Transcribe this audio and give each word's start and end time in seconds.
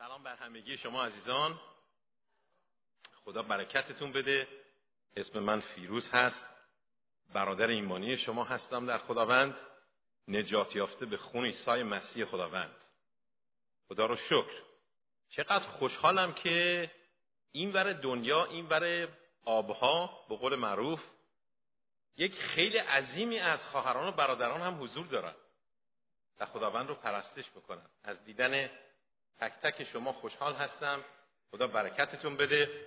سلام 0.00 0.22
بر 0.22 0.36
همگی 0.36 0.76
شما 0.76 1.04
عزیزان. 1.04 1.60
خدا 3.24 3.42
برکتتون 3.42 4.12
بده. 4.12 4.48
اسم 5.16 5.38
من 5.38 5.60
فیروز 5.60 6.10
هست. 6.12 6.46
برادر 7.34 7.66
ایمانی 7.66 8.16
شما 8.16 8.44
هستم 8.44 8.86
در 8.86 8.98
خداوند. 8.98 9.56
نجات 10.28 10.76
یافته 10.76 11.06
به 11.06 11.16
خون 11.16 11.44
عیسی 11.44 11.82
مسیح 11.82 12.24
خداوند. 12.24 12.76
خدا 13.88 14.06
رو 14.06 14.16
شکر. 14.16 14.62
چقدر 15.30 15.66
خوشحالم 15.66 16.34
که 16.34 16.90
این 17.52 17.72
ور 17.72 17.92
دنیا 17.92 18.44
این 18.44 18.66
ور 18.66 19.08
آبها 19.44 20.24
به 20.28 20.36
قول 20.36 20.54
معروف 20.54 21.02
یک 22.16 22.34
خیلی 22.34 22.78
عظیمی 22.78 23.38
از 23.38 23.66
خواهران 23.66 24.08
و 24.08 24.12
برادران 24.12 24.60
هم 24.60 24.82
حضور 24.82 25.06
دارن 25.06 25.34
و 26.40 26.46
خداوند 26.46 26.88
رو 26.88 26.94
پرستش 26.94 27.50
بکنن. 27.50 27.86
از 28.04 28.24
دیدن 28.24 28.70
تک 29.40 29.52
تک 29.62 29.84
شما 29.84 30.12
خوشحال 30.12 30.54
هستم. 30.54 31.04
خدا 31.50 31.66
برکتتون 31.66 32.36
بده. 32.36 32.86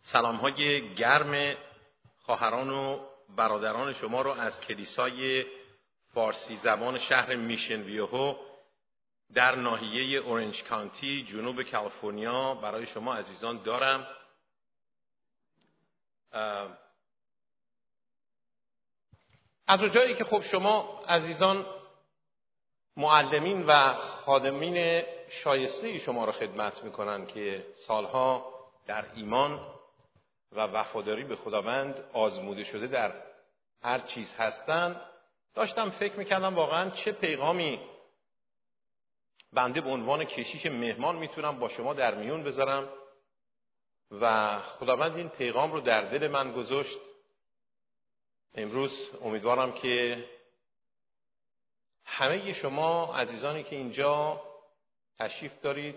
سلام 0.00 0.36
های 0.36 0.94
گرم 0.94 1.56
خواهران 2.18 2.70
و 2.70 3.06
برادران 3.36 3.92
شما 3.92 4.22
رو 4.22 4.30
از 4.30 4.60
کلیسای 4.60 5.46
فارسی 6.14 6.56
زبان 6.56 6.98
شهر 6.98 7.34
میشن 7.34 7.82
ویوهو 7.82 8.36
در 9.34 9.54
ناحیه 9.54 10.18
اورنج 10.18 10.64
کانتی 10.64 11.24
جنوب 11.24 11.62
کالیفرنیا 11.62 12.54
برای 12.54 12.86
شما 12.86 13.14
عزیزان 13.14 13.62
دارم. 13.62 14.06
از 19.68 19.80
جایی 19.80 20.14
که 20.14 20.24
خب 20.24 20.40
شما 20.40 21.02
عزیزان 21.08 21.66
معلمین 22.96 23.64
و 23.66 23.94
خادمین 23.94 25.02
شایسته 25.28 25.98
شما 25.98 26.24
را 26.24 26.32
خدمت 26.32 26.84
می‌کنن 26.84 27.26
که 27.26 27.66
سالها 27.74 28.54
در 28.86 29.04
ایمان 29.14 29.60
و 30.52 30.60
وفاداری 30.60 31.24
به 31.24 31.36
خداوند 31.36 32.04
آزموده 32.12 32.64
شده 32.64 32.86
در 32.86 33.12
هر 33.82 33.98
چیز 33.98 34.34
هستند 34.38 35.00
داشتم 35.54 35.90
فکر 35.90 36.18
می‌کردم 36.18 36.54
واقعا 36.54 36.90
چه 36.90 37.12
پیغامی 37.12 37.80
بنده 39.52 39.80
به 39.80 39.90
عنوان 39.90 40.24
کشیش 40.24 40.66
مهمان 40.66 41.16
می‌تونم 41.16 41.58
با 41.58 41.68
شما 41.68 41.94
در 41.94 42.14
میون 42.14 42.44
بذارم 42.44 42.88
و 44.20 44.58
خداوند 44.60 45.16
این 45.16 45.28
پیغام 45.28 45.72
رو 45.72 45.80
در 45.80 46.00
دل 46.02 46.28
من 46.28 46.52
گذاشت. 46.52 46.98
امروز 48.54 49.10
امیدوارم 49.22 49.72
که 49.72 50.24
همه 52.06 52.52
شما 52.52 53.16
عزیزانی 53.16 53.62
که 53.62 53.76
اینجا 53.76 54.42
تشریف 55.18 55.60
دارید 55.60 55.96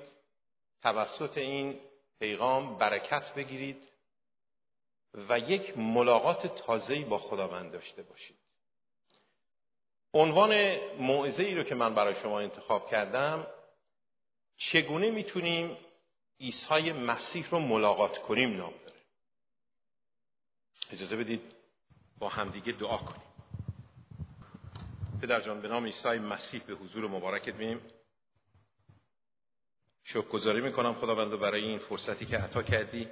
توسط 0.81 1.37
این 1.37 1.79
پیغام 2.19 2.77
برکت 2.77 3.33
بگیرید 3.33 3.89
و 5.13 5.39
یک 5.39 5.77
ملاقات 5.77 6.47
تازه‌ای 6.47 7.03
با 7.03 7.17
خداوند 7.17 7.71
داشته 7.71 8.03
باشید. 8.03 8.37
عنوان 10.13 10.75
موعظه 10.95 11.43
ای 11.43 11.55
رو 11.55 11.63
که 11.63 11.75
من 11.75 11.95
برای 11.95 12.15
شما 12.15 12.39
انتخاب 12.39 12.89
کردم 12.89 13.47
چگونه 14.57 15.11
می‌تونیم 15.11 15.77
عیسی 16.39 16.91
مسیح 16.91 17.49
رو 17.49 17.59
ملاقات 17.59 18.17
کنیم 18.17 18.55
نام 18.55 18.73
داره. 18.85 18.99
اجازه 20.91 21.15
بدید 21.15 21.55
با 22.19 22.29
همدیگه 22.29 22.71
دعا 22.71 22.97
کنیم. 22.97 23.28
پدر 25.21 25.41
جان 25.41 25.61
به 25.61 25.67
نام 25.67 25.85
عیسی 25.85 26.09
مسیح 26.09 26.63
به 26.63 26.73
حضور 26.73 27.07
مبارکت 27.07 27.55
میم 27.55 27.81
شکرگزاری 30.03 30.61
می‌کنم 30.61 30.93
خداوند 30.93 31.39
برای 31.39 31.63
این 31.63 31.79
فرصتی 31.79 32.25
که 32.25 32.37
عطا 32.37 32.63
کردی 32.63 33.09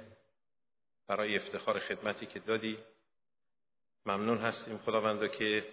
برای 1.08 1.36
افتخار 1.36 1.78
خدمتی 1.78 2.26
که 2.26 2.38
دادی. 2.38 2.78
ممنون 4.06 4.38
هستیم 4.38 4.78
خداوند 4.78 5.30
که 5.30 5.68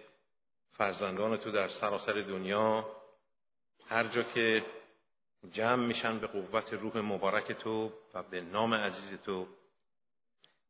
فرزندان 0.71 1.37
تو 1.37 1.51
در 1.51 1.67
سراسر 1.67 2.13
دنیا 2.13 2.85
هر 3.87 4.07
جا 4.07 4.23
که 4.23 4.65
جمع 5.51 5.85
میشن 5.85 6.19
به 6.19 6.27
قوت 6.27 6.73
روح 6.73 6.97
مبارک 6.97 7.51
تو 7.51 7.93
و 8.13 8.23
به 8.23 8.41
نام 8.41 8.73
عزیز 8.73 9.21
تو 9.21 9.47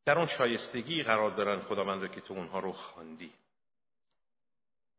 در 0.04 0.18
اون 0.18 0.26
شایستگی 0.26 1.02
قرار 1.02 1.30
دارن 1.30 1.60
خداوند 1.60 2.12
که 2.12 2.20
تو 2.20 2.34
اونها 2.34 2.58
رو 2.58 2.72
خواندی. 2.72 3.32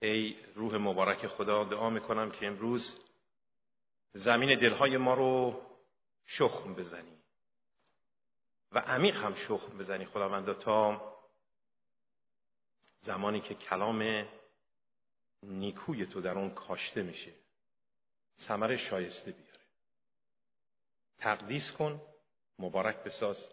ای 0.02 0.36
روح 0.56 0.76
مبارک 0.76 1.28
خدا 1.28 1.64
دعا 1.64 1.90
می‌کنم 1.90 2.32
که 2.32 2.48
امروز 2.48 3.00
زمین 4.14 4.60
دلهای 4.60 4.98
ما 4.98 5.14
رو 5.14 5.62
شخم 6.26 6.74
بزنی 6.74 7.18
و 8.72 8.80
عمیق 8.80 9.16
هم 9.16 9.36
شخم 9.36 9.78
بزنی 9.78 10.06
خداوندا 10.06 10.54
تا 10.54 11.02
زمانی 13.00 13.42
که 13.42 13.56
کلام 13.56 14.28
نیکوی 15.44 16.06
تو 16.06 16.22
در 16.22 16.38
اون 16.38 16.50
کاشته 16.50 17.04
میشه 17.04 17.34
ثمر 18.40 18.76
شایسته 18.76 19.32
بیاره. 19.32 19.62
تقدیس 21.18 21.72
کن 21.72 22.02
مبارک 22.60 23.04
بساز 23.04 23.50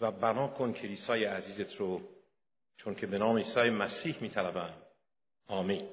و 0.00 0.10
بنا 0.10 0.48
کن 0.48 0.72
کلیسای 0.72 1.24
عزیزت 1.24 1.76
رو 1.76 2.08
چون 2.76 2.94
که 2.94 3.06
به 3.06 3.18
نام 3.18 3.36
عیسی 3.36 3.70
مسیح 3.70 4.22
میطلبند. 4.22 4.82
آمین. 5.50 5.88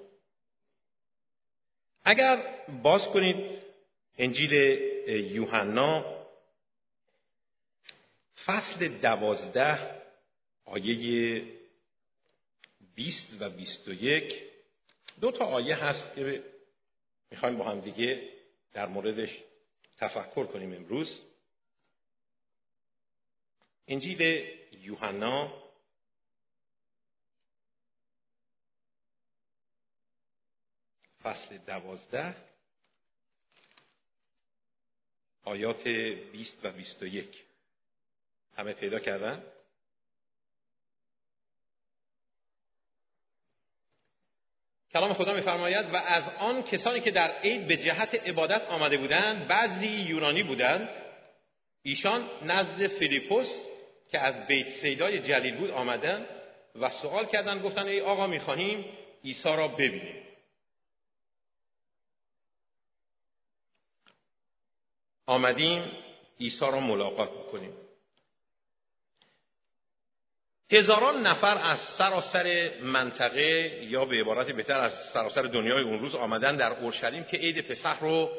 اگر 2.04 2.66
باز 2.84 3.08
کنید 3.08 3.62
انجیل 4.18 4.54
یوحنا 5.36 6.18
فصل 8.46 8.88
دوازده 8.88 10.02
آیه 10.66 11.44
بیست 12.96 13.42
و 13.42 13.50
بیست 13.50 13.88
و 13.88 13.94
یک 13.94 14.42
دو 15.22 15.32
تا 15.32 15.46
آیه 15.46 15.76
هست 15.76 16.16
که 16.16 16.44
می‌خوایم 17.32 17.58
با 17.58 17.66
هم 17.66 17.80
دیگه 17.80 18.30
در 18.74 18.86
موردش 18.86 19.44
تفکر 19.98 20.46
کنیم 20.46 20.74
امروز. 20.74 21.24
انجیل 23.88 24.48
یوحنا 24.82 25.67
فصل 31.28 31.58
دوازده 31.58 32.36
آیات 35.44 35.88
بیست 36.32 36.66
و 36.66 36.72
بیست 36.72 37.04
و 37.04 37.06
یک. 37.06 37.44
همه 38.58 38.74
پیدا 38.74 39.00
کردن؟ 39.00 39.44
کلام 44.92 45.14
خدا 45.14 45.34
میفرماید 45.34 45.94
و 45.94 45.96
از 45.96 46.36
آن 46.40 46.64
کسانی 46.64 47.00
که 47.00 47.12
در 47.12 47.32
عید 47.32 47.68
به 47.68 47.78
جهت 47.78 48.16
عبادت 48.16 48.62
آمده 48.62 48.98
بودند 48.98 49.48
بعضی 49.48 49.88
یونانی 49.88 50.44
بودند. 50.44 50.90
ایشان 51.84 52.30
نزد 52.44 52.88
فیلیپوس 52.88 53.62
که 54.12 54.20
از 54.20 54.48
بیت 54.48 54.70
سیدای 54.70 55.20
جلیل 55.20 55.58
بود 55.58 55.72
آمدند 55.72 56.28
و 56.76 56.90
سوال 56.90 57.26
کردند 57.26 57.64
گفتند 57.64 57.88
ای 57.88 58.02
آقا 58.02 58.28
می‌خواهیم 58.28 58.86
عیسی 59.24 59.50
را 59.50 59.68
ببینیم. 59.68 60.27
آمدیم 65.28 65.92
عیسی 66.40 66.66
را 66.66 66.80
ملاقات 66.80 67.30
بکنیم 67.30 67.74
هزاران 70.72 71.28
نفر 71.28 71.58
از 71.58 71.80
سراسر 71.80 72.72
منطقه 72.82 73.80
یا 73.84 74.06
به 74.06 74.16
عبارت 74.16 74.52
بهتر 74.52 74.80
از 74.80 74.94
سراسر 75.14 75.42
دنیای 75.42 75.84
اون 75.84 76.00
روز 76.00 76.16
آمدن 76.16 76.56
در 76.56 76.72
اورشلیم 76.72 77.24
که 77.24 77.38
عید 77.38 77.62
پسح 77.62 78.00
رو 78.00 78.30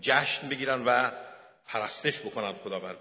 جشن 0.00 0.48
بگیرن 0.48 0.84
و 0.86 1.10
پرستش 1.66 2.20
بکنن 2.20 2.52
خداوند 2.52 2.96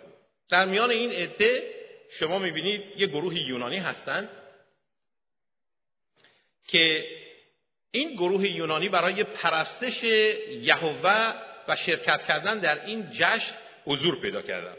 در 0.49 0.65
میان 0.65 0.91
این 0.91 1.11
عده 1.11 1.75
شما 2.09 2.39
می‌بینید 2.39 2.81
یه 2.97 3.07
گروه 3.07 3.35
یونانی 3.35 3.77
هستند 3.77 4.29
که 6.67 7.07
این 7.91 8.13
گروه 8.13 8.47
یونانی 8.47 8.89
برای 8.89 9.23
پرستش 9.23 10.03
یهوه 10.03 11.48
و 11.69 11.75
شرکت 11.75 12.23
کردن 12.27 12.59
در 12.59 12.85
این 12.85 13.09
جشن 13.09 13.55
حضور 13.85 14.21
پیدا 14.21 14.41
کردن 14.41 14.75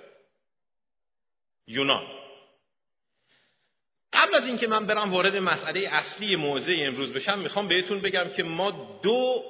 یونان. 1.67 2.07
قبل 4.13 4.35
از 4.35 4.47
اینکه 4.47 4.67
من 4.67 4.87
برم 4.87 5.13
وارد 5.13 5.37
مسئله 5.37 5.89
اصلی 5.93 6.37
موضع 6.37 6.73
امروز 6.87 7.13
بشم 7.13 7.39
می‌خوام 7.39 7.69
بهتون 7.69 8.03
بگم 8.03 8.29
که 8.37 8.43
ما 8.43 8.99
دو 9.03 9.45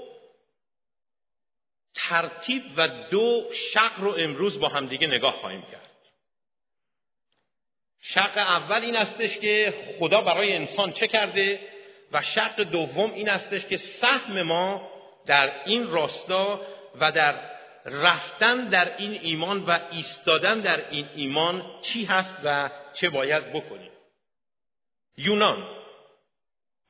ترتیب 1.95 2.63
و 2.77 2.89
دو 3.11 3.51
شق 3.53 4.01
رو 4.01 4.15
امروز 4.19 4.61
با 4.61 4.69
همدیگه 4.69 5.07
نگاه 5.07 5.33
خواهیم 5.33 5.63
کرد. 5.63 5.91
شق 8.03 8.39
اول 8.39 8.83
این 8.83 8.97
استش 8.97 9.39
که 9.39 9.75
خدا 9.99 10.21
برای 10.21 10.57
انسان 10.57 10.93
چه 10.93 11.09
کرده 11.09 11.61
و 12.13 12.23
شق 12.23 12.61
دوم 12.61 13.13
این 13.13 13.29
استش 13.29 13.67
که 13.67 13.77
سهم 13.77 14.43
ما 14.43 14.91
در 15.27 15.63
این 15.65 15.91
راستا 15.91 16.61
و 17.01 17.13
در 17.13 17.51
رفتن 17.85 18.69
در 18.69 18.97
این 18.97 19.21
ایمان 19.23 19.65
و 19.65 19.79
ایستادن 19.91 20.61
در 20.61 20.91
این 20.91 21.09
ایمان 21.15 21.81
چی 21.83 22.05
هست 22.05 22.41
و 22.45 22.71
چه 22.93 23.11
باید 23.11 23.53
بکنیم؟ 23.53 23.91
یونان 25.17 25.69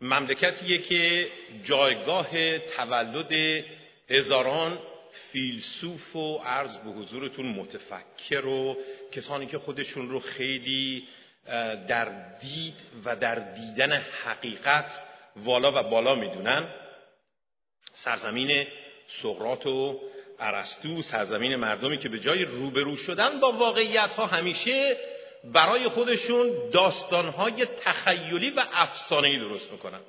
مملکتیه 0.01 0.79
که 0.79 1.31
جایگاه 1.65 2.59
تولد 2.59 3.33
هزاران 4.11 4.79
فیلسوف 5.33 6.17
و 6.17 6.39
عرض 6.39 6.77
به 6.77 6.91
حضورتون 6.91 7.47
متفکر 7.47 8.47
و 8.47 8.77
کسانی 9.13 9.47
که 9.47 9.59
خودشون 9.59 10.09
رو 10.09 10.19
خیلی 10.19 11.09
در 11.89 12.37
دید 12.41 12.75
و 13.05 13.17
در 13.17 13.35
دیدن 13.35 13.93
حقیقت 13.93 15.03
والا 15.37 15.81
و 15.81 15.91
بالا 15.91 16.15
می‌دونن. 16.15 16.75
سرزمین 17.95 18.67
سقرات 19.11 19.67
و 19.67 20.01
ارسطو 20.39 21.03
سرزمین 21.03 21.57
مردمی 21.57 21.99
که 21.99 22.09
به 22.09 22.19
جای 22.19 22.45
روبرو 22.45 22.97
شدن 22.97 23.41
با 23.41 23.53
واقعیت 23.53 24.15
ها 24.15 24.27
همیشه 24.27 24.97
برای 25.45 25.89
خودشون 25.89 26.71
داستانهای 26.71 27.67
تخیلی 27.67 28.51
و 28.51 28.65
افسانه‌ای 28.73 29.39
درست 29.39 29.73
می‌کنن. 29.73 30.01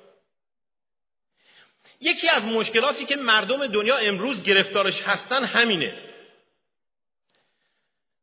یکی 2.00 2.28
از 2.28 2.44
مشکلاتی 2.44 3.04
که 3.04 3.16
مردم 3.16 3.66
دنیا 3.66 3.96
امروز 3.96 4.42
گرفتارش 4.42 5.02
هستن 5.02 5.44
همینه. 5.44 5.94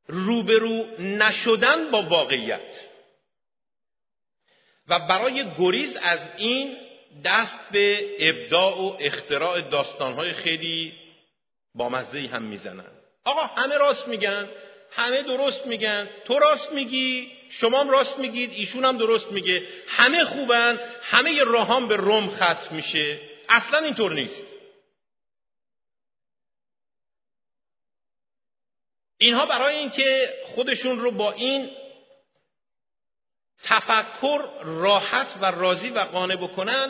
روبرو 0.07 0.85
نشدن 0.99 1.91
با 1.91 2.01
واقعیت. 2.01 2.85
و 4.87 4.99
برای 4.99 5.51
گریز 5.57 5.97
از 6.01 6.31
این 6.37 6.77
دست 7.25 7.71
به 7.71 8.15
ابداع 8.19 8.77
و 8.77 8.97
اختراع 8.99 9.61
داستانهای 9.61 10.33
خیلی 10.33 10.93
بامزهی 11.75 12.27
هم 12.27 12.43
می‌زنن. 12.43 12.91
آقا 13.23 13.41
همه 13.41 13.77
راست 13.77 14.07
میگن 14.07 14.49
همه 14.91 15.21
درست 15.21 15.65
میگن. 15.65 16.09
تو 16.25 16.39
راست 16.39 16.71
میگی 16.71 17.31
شما 17.49 17.79
هم 17.79 17.89
راست 17.89 18.19
میگید 18.19 18.51
ایشون 18.51 18.85
هم 18.85 18.97
درست 18.97 19.31
میگه. 19.31 19.63
همه 19.87 20.25
خوبن 20.25 20.79
همه 21.01 21.43
راهام 21.43 21.87
به 21.87 21.95
روم 21.95 22.29
ختم 22.29 22.75
میشه. 22.75 23.19
اصلا 23.49 23.79
اینطور 23.79 24.13
نیست. 24.13 24.47
اینها 29.17 29.45
برای 29.45 29.75
اینکه 29.75 30.33
خودشون 30.45 30.99
رو 30.99 31.11
با 31.11 31.31
این 31.31 31.69
تفکر 33.63 34.41
راحت 34.63 35.35
و 35.41 35.45
راضی 35.45 35.89
و 35.89 35.99
قانع 35.99 36.35
بکنن 36.35 36.89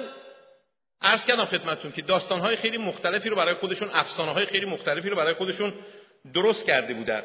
عرض 1.01 1.25
کردم 1.25 1.45
خدمتتون 1.45 1.91
که 1.91 2.01
داستانهای 2.01 2.55
خیلی 2.55 2.77
مختلفی 2.77 3.29
رو 3.29 3.35
برای 3.35 3.55
خودشون 3.55 3.89
افسانه 3.89 4.33
های 4.33 4.45
خیلی 4.45 4.65
مختلفی 4.65 5.09
رو 5.09 5.15
برای 5.15 5.33
خودشون 5.33 5.73
درست 6.33 6.65
کرده 6.65 6.93
بودن. 6.93 7.23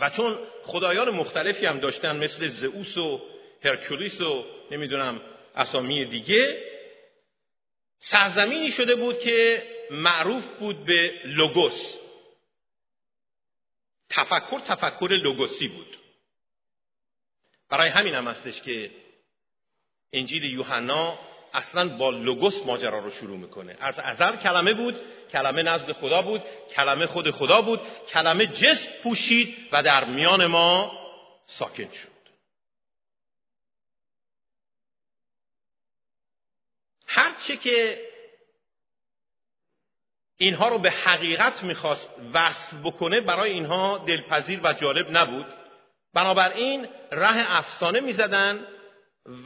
و 0.00 0.10
چون 0.10 0.38
خدایان 0.62 1.10
مختلفی 1.10 1.66
هم 1.66 1.80
داشتن 1.80 2.16
مثل 2.16 2.46
زئوس 2.46 2.98
و 2.98 3.20
هرکولیس 3.64 4.20
و 4.20 4.44
نمی‌دونم 4.70 5.20
اسامی 5.56 6.04
دیگه 6.04 6.64
سرزمینی 7.98 8.70
شده 8.70 8.94
بود 8.94 9.18
که 9.18 9.62
معروف 9.90 10.46
بود 10.58 10.84
به 10.84 11.12
لوگوس. 11.24 11.96
تفکر 14.10 14.58
تفکر 14.58 15.08
لوگوسی 15.22 15.68
بود. 15.68 15.96
برای 17.68 17.90
همین 17.90 18.14
هم 18.14 18.28
هستش 18.28 18.62
که 18.62 18.90
انجیل 20.12 20.44
یوحنا 20.44 21.18
اصلا 21.54 21.96
با 21.96 22.10
لوگوس 22.10 22.66
ماجرا 22.66 22.98
رو 22.98 23.10
شروع 23.10 23.38
می‌کنه. 23.38 23.76
از 23.80 23.98
ازل 23.98 24.36
کلمه 24.36 24.72
بود 24.72 25.00
کلمه 25.32 25.62
نزد 25.62 25.92
خدا 25.92 26.22
بود 26.22 26.42
کلمه 26.76 27.06
خود 27.06 27.30
خدا 27.30 27.62
بود 27.62 27.80
کلمه 28.08 28.46
جسم 28.46 28.88
پوشید 29.02 29.68
و 29.72 29.82
در 29.82 30.04
میان 30.04 30.46
ما 30.46 30.92
ساکن 31.46 31.88
شد. 31.88 32.18
هرچه 37.06 37.56
که 37.56 38.08
اینها 40.36 40.68
رو 40.68 40.78
به 40.78 40.90
حقیقت 40.90 41.64
می‌خواست 41.64 42.20
وصل 42.32 42.76
بکنه 42.84 43.20
برای 43.20 43.52
اینها 43.52 43.98
دلپذیر 43.98 44.60
و 44.64 44.72
جالب 44.72 45.16
نبود. 45.16 45.57
بنابراین 46.14 46.88
ره 47.12 47.56
افسانه 47.56 48.00
می‌زدن 48.00 48.66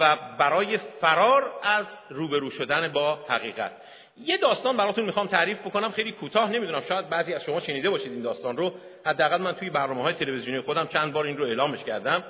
و 0.01 0.17
برای 0.39 0.79
فرار 0.79 1.53
از 1.63 2.05
روبرو 2.11 2.51
شدن 2.51 2.93
با 2.93 3.15
حقیقت. 3.29 3.73
یه 4.17 4.37
داستان 4.37 4.77
براتون 4.77 5.05
می‌خوام 5.05 5.27
تعریف 5.27 5.61
بکنم 5.61 5.91
خیلی 5.91 6.13
کوتاه 6.13 6.51
نمی‌دونم 6.51 6.81
شاید 6.81 7.09
بعضی 7.09 7.35
از 7.35 7.45
شما 7.45 7.61
شنیده 7.61 7.91
باشید 7.91 8.13
این 8.13 8.23
داستان 8.23 8.57
رو. 8.57 8.75
حداقل 9.07 9.37
من 9.37 9.53
توی 9.53 9.71
برنامه 9.71 10.03
های 10.03 10.15
تلویزیونی 10.15 10.61
خودم 10.61 10.87
چند 10.87 11.13
بار 11.13 11.27
این 11.27 11.37
رو 11.37 11.45
اعلامش 11.45 11.85
کردم. 11.85 12.25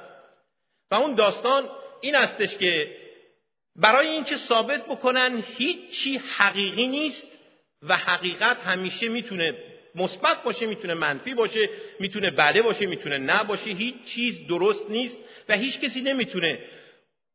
و 0.90 0.94
اون 0.94 1.14
داستان 1.14 1.68
این 2.00 2.16
استش 2.16 2.58
که 2.58 2.96
برای 3.76 4.08
اینکه 4.08 4.36
ثابت 4.36 4.86
بکنن 4.86 5.44
هیچی 5.56 6.20
حقیقی 6.38 6.86
نیست 6.86 7.38
و 7.82 7.96
حقیقت 7.96 8.66
همیشه 8.66 9.08
می‌تونه 9.08 9.71
مثبت 9.94 10.42
باشه 10.42 10.66
می‌تونه 10.66 10.94
منفی 10.94 11.34
باشه 11.34 11.68
می‌تونه 12.00 12.30
بده 12.30 12.62
باشه 12.62 12.86
می‌تونه 12.86 13.18
نه 13.18 13.44
باشه 13.44 13.70
هیچ 13.70 14.04
چیز 14.04 14.46
درست 14.46 14.90
نیست 14.90 15.18
و 15.48 15.56
هیچ 15.56 15.80
کسی 15.80 16.00
نمی‌تونه 16.00 16.58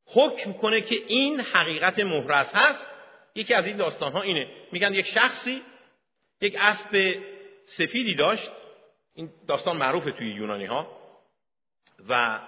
حکم 0.05 0.53
کنه 0.53 0.81
که 0.81 0.95
این 1.07 1.39
حقیقت 1.39 1.99
محرز 1.99 2.53
هست. 2.55 2.91
یکی 3.35 3.53
از 3.53 3.65
این 3.65 3.77
داستان 3.77 4.11
ها 4.11 4.21
اینه. 4.21 4.47
میگن 4.71 4.93
یک 4.93 5.05
شخصی 5.05 5.61
یک 6.41 6.57
اسب 6.59 7.15
سفیدی 7.63 8.15
داشت. 8.15 8.51
این 9.15 9.29
داستان 9.47 9.77
معروفه 9.77 10.11
توی 10.11 10.29
یونانی 10.33 10.65
ها 10.65 10.97
و 12.09 12.39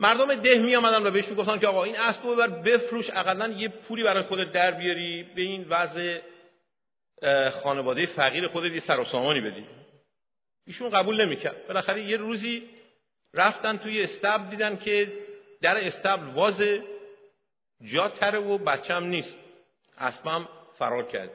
مردم 0.00 0.34
ده 0.34 0.58
می 0.58 0.76
آمدن 0.76 1.06
و 1.06 1.10
بهش 1.10 1.28
می‌گفتن 1.28 1.58
که 1.58 1.66
آقا 1.66 1.84
این 1.84 1.96
اسب 1.96 2.26
رو 2.26 2.34
ببر 2.34 2.48
بفروش 2.48 3.10
اقلا 3.10 3.48
یه 3.48 3.68
پولی 3.68 4.02
برای 4.02 4.22
خودت 4.22 4.52
در 4.52 4.70
بیاری 4.70 5.22
به 5.22 5.42
این 5.42 5.66
وضع 5.68 6.18
خانواده 7.62 8.06
فقیر 8.06 8.48
خودت 8.48 8.72
یه 8.72 8.80
سر 8.80 9.00
و 9.00 9.04
سامانی 9.04 9.40
بدی. 9.40 9.66
ایشون 10.66 10.90
قبول 10.90 11.24
نمی‌کرد. 11.24 11.66
بالاخره 11.66 12.04
یه 12.04 12.16
روزی 12.16 12.68
رفتن 13.34 13.76
توی 13.76 14.02
استبل 14.02 14.50
دیدن 14.50 14.76
که 14.76 15.12
در 15.62 15.86
استبل 15.86 16.26
وازه 16.34 16.82
جا 17.84 18.08
تره 18.08 18.38
و 18.38 18.58
بچم 18.58 19.04
نیست. 19.04 19.38
اسبم 19.98 20.48
فرار 20.78 21.06
کرد. 21.06 21.30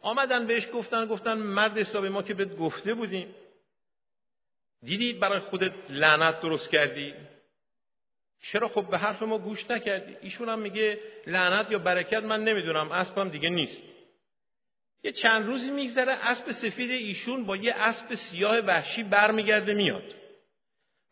آمدن 0.00 0.46
بهش 0.46 0.68
گفتن 0.74 1.06
گفتن 1.06 1.34
مرد 1.34 1.78
حساب 1.78 2.06
ما 2.06 2.22
که 2.22 2.34
بهت 2.34 2.56
گفته 2.56 2.94
بودیم. 2.94 3.34
دیدی 4.82 5.12
برای 5.12 5.38
خودت 5.38 5.72
لعنت 5.88 6.40
درست 6.40 6.70
کردی؟ 6.70 7.14
چرا 8.42 8.68
خب 8.68 8.90
به 8.90 8.98
حرف 8.98 9.22
ما 9.22 9.38
گوش 9.38 9.70
نکردی؟ 9.70 10.16
ایشون 10.20 10.48
هم 10.48 10.58
میگه 10.58 10.98
لعنت 11.26 11.70
یا 11.70 11.78
برکت 11.78 12.22
من 12.22 12.44
نمی‌دونم. 12.44 12.92
اسبم 12.92 13.28
دیگه 13.28 13.48
نیست. 13.48 13.99
یه 15.02 15.12
چند 15.12 15.46
روزی 15.46 15.70
میگذره 15.70 16.12
اسب 16.12 16.50
سفید 16.50 16.90
ایشون 16.90 17.44
با 17.44 17.56
یه 17.56 17.74
اسب 17.74 18.14
سیاه 18.14 18.58
وحشی 18.58 19.02
برمیگرده 19.02 19.74
میاد. 19.74 20.14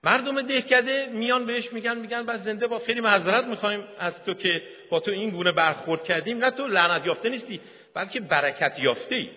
مردم 0.02 0.42
دهکده 0.42 1.06
میان 1.06 1.46
بهش 1.46 1.72
میگن 1.72 1.98
میگن 1.98 2.26
بعد 2.26 2.40
زنده 2.40 2.66
با 2.66 2.78
خیلی 2.78 3.00
معذرت 3.00 3.44
می‌خوایم 3.44 3.88
از 3.98 4.24
تو 4.24 4.34
که 4.34 4.62
با 4.90 5.00
تو 5.00 5.10
این 5.10 5.30
گونه 5.30 5.52
برخورد 5.52 6.04
کردیم. 6.04 6.44
نه 6.44 6.50
تو 6.50 6.66
لعنت 6.66 7.06
یافته 7.06 7.28
نیستی 7.28 7.60
بلکه 7.94 8.20
برکت 8.20 8.78
یافته 8.78 9.14
ای 9.16 9.30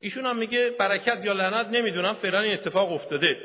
ایشون 0.00 0.26
هم 0.26 0.36
میگه 0.36 0.70
برکت 0.70 1.24
یا 1.24 1.32
لعنت 1.32 1.66
نمی‌دونم 1.66 2.14
فعلا 2.14 2.40
این 2.40 2.52
اتفاق 2.52 2.92
افتاده. 2.92 3.36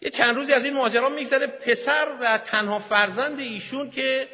یه 0.00 0.10
چند 0.10 0.36
روزی 0.36 0.52
از 0.52 0.64
این 0.64 0.74
ماجرا 0.74 1.08
میگذره 1.08 1.46
پسر 1.46 2.16
و 2.20 2.38
تنها 2.38 2.78
فرزند 2.78 3.38
ایشون 3.38 3.90
که 3.90 4.28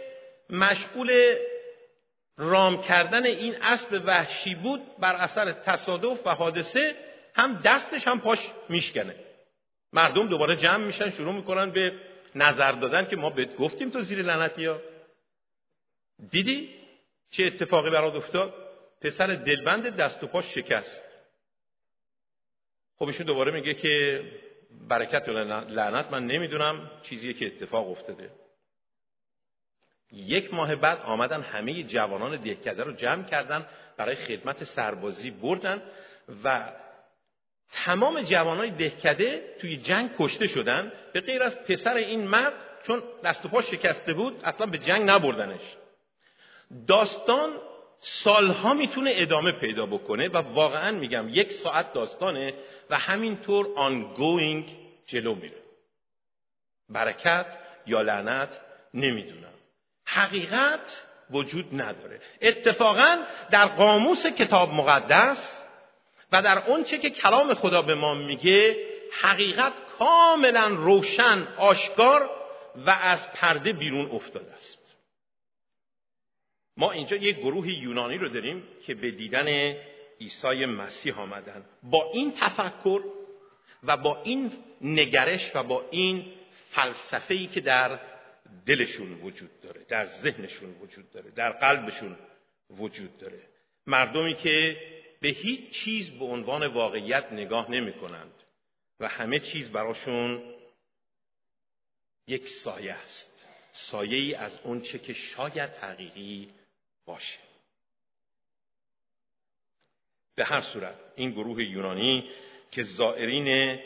مشغول 0.51 1.35
رام 2.41 2.83
کردن 2.83 3.27
این 3.27 3.57
اسب 3.63 4.03
وحشی 4.07 4.55
بود 4.55 4.81
بر 4.99 5.15
اثر 5.15 5.53
تصادف 5.53 6.27
و 6.27 6.35
حادثه 6.35 6.97
هم 7.37 7.61
دستش 7.65 8.09
هم 8.09 8.21
پاش 8.21 8.39
میشکنه. 8.69 9.15
مردم 9.93 10.29
دوباره 10.29 10.57
جمع 10.57 10.85
میشن 10.87 11.11
شروع 11.11 11.35
می‌کنن 11.35 11.71
به 11.71 11.93
نظر 12.35 12.73
دادن 12.73 13.07
که 13.07 13.17
ما 13.17 13.31
بهت 13.31 13.57
گفتیم 13.57 13.91
تو 13.91 14.01
زیر 14.01 14.23
لعنتی 14.23 14.65
ها 14.65 14.81
دیدی 16.31 16.75
چه 17.31 17.45
اتفاقی 17.45 17.91
برات 17.91 18.15
افتاد؟ 18.15 18.55
پسر 19.01 19.27
دلبند 19.27 19.87
دست 19.97 20.25
و 20.25 20.27
پاش 20.27 20.55
شکست. 20.55 21.03
خب 22.99 23.07
ایشون 23.07 23.27
دوباره 23.27 23.53
میگه 23.53 23.75
که 23.75 24.25
برکت 24.89 25.29
و 25.29 25.33
لعنت 25.33 26.13
من 26.13 26.27
نمی‌دونم 26.27 26.91
چیزیه 27.03 27.33
که 27.33 27.47
اتفاق 27.47 27.91
افتاده. 27.91 28.31
یک 30.13 30.55
ماه 30.55 30.77
بعد 30.77 31.01
آمدن 31.01 31.41
همه 31.41 31.83
جوانان 31.83 32.37
دهکده 32.37 32.83
رو 32.83 32.93
جمع 32.93 33.25
کردن 33.25 33.67
برای 33.97 34.15
خدمت 34.15 34.65
سربازی 34.65 35.31
بردن 35.31 35.83
و 36.45 36.73
تمام 37.73 38.23
جوانای 38.23 38.71
دهکده 38.71 39.57
توی 39.61 39.77
جنگ 39.77 40.11
کشته 40.19 40.47
شدن. 40.47 40.93
به 41.13 41.21
غیر 41.21 41.43
از 41.43 41.65
پسر 41.65 41.95
این 41.95 42.29
مرد 42.29 42.53
چون 42.87 43.03
دست 43.25 43.47
و 43.47 43.49
پا 43.49 43.63
شکسته 43.63 44.13
بود 44.13 44.41
اصلا 44.45 44.67
به 44.67 44.79
جنگ 44.79 45.11
نبردنش. 45.11 45.77
داستان 46.87 47.51
سالها 47.99 48.75
می‌تونه 48.75 49.13
ادامه 49.15 49.53
پیدا 49.53 49.87
بکنه 49.87 50.29
و 50.29 50.37
واقعا 50.37 50.91
میگم 50.91 51.27
یک 51.29 51.53
ساعت 51.53 51.93
داستانه 51.93 52.55
و 52.91 52.99
همینطور 52.99 53.67
آنگوینگ 53.77 54.77
جلو 55.07 55.35
میره. 55.35 55.57
برکت 56.89 57.59
یا 57.87 58.03
لعنت 58.03 58.61
نمی‌دونم. 58.95 59.60
حقیقت 60.13 61.05
وجود 61.31 61.81
نداره. 61.81 62.21
اتفاقا 62.43 63.25
در 63.51 63.67
قاموس 63.67 64.27
کتاب 64.27 64.73
مقدس 64.73 65.63
و 66.33 66.43
در 66.43 66.59
اونچه 66.69 66.99
که 66.99 67.11
کلام 67.11 67.55
خدا 67.55 67.83
به 67.83 67.95
ما 67.95 68.15
میگه 68.15 68.77
حقیقت 69.23 69.73
کاملا 69.99 70.67
روشن 70.67 71.49
آشکار 71.57 72.31
و 72.87 72.91
از 72.91 73.33
پرده 73.33 73.73
بیرون 73.73 74.11
افتاده 74.11 74.53
است. 74.53 74.97
ما 76.77 76.93
اینجا 76.93 77.17
یک 77.17 77.37
گروه 77.37 77.69
یونانی 77.69 78.19
رو 78.19 78.29
داریم 78.29 78.63
که 78.87 78.95
به 78.95 79.11
دیدن 79.11 79.49
عیسی 80.21 80.65
مسیح 80.67 81.21
آمدن. 81.21 81.65
با 81.83 82.11
این 82.13 82.33
تفکر 82.33 83.03
و 83.83 83.97
با 83.97 84.23
این 84.23 84.53
نگرش 84.81 85.51
و 85.55 85.63
با 85.63 85.85
این 85.91 86.33
فلسفه 86.71 87.35
ای 87.35 87.47
که 87.47 87.61
در 87.61 88.01
دلشون 88.67 89.13
وجود 89.13 89.61
داره 89.61 89.85
در 89.89 90.07
ذهنشون 90.07 90.71
وجود 90.81 91.11
داره 91.11 91.31
در 91.31 91.51
قلبشون 91.51 92.17
وجود 92.71 93.19
داره. 93.19 93.43
مردمی 93.87 94.35
که 94.35 94.77
به 95.21 95.29
هیچ 95.29 95.71
چیز 95.71 96.11
به 96.11 96.25
عنوان 96.25 96.67
واقعیت 96.67 97.33
نگاه 97.33 97.71
نمی 97.71 97.93
کنند 97.93 98.33
و 99.01 99.09
همه 99.09 99.39
چیز 99.39 99.71
براشون 99.71 100.55
یک 102.27 102.49
سایه 102.49 102.93
است 102.93 103.47
سایه 103.73 104.17
ای 104.19 104.35
از 104.35 104.61
اونچه 104.65 104.99
که 104.99 105.13
شاید 105.13 105.71
حقیقی 105.71 106.49
باشه. 107.07 107.39
به 110.35 110.45
هر 110.45 110.61
صورت 110.61 110.95
این 111.17 111.31
گروه 111.31 111.65
یونانی 111.65 112.31
که 112.71 112.83
زائرین 112.83 113.81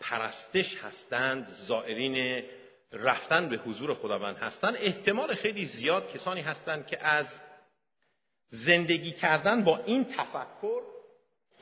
پرستش 0.00 0.76
هستند 0.76 1.46
زائرین 1.46 2.44
رفتن 2.94 3.48
به 3.48 3.56
حضور 3.56 3.94
خداوند 3.94 4.36
هستند 4.36 4.76
احتمال 4.78 5.34
خیلی 5.34 5.64
زیاد 5.64 6.12
کسانی 6.12 6.40
هستند 6.40 6.86
که 6.86 7.06
از 7.06 7.40
زندگی 8.48 9.12
کردن 9.12 9.64
با 9.64 9.78
این 9.78 10.04
تفکر 10.04 10.80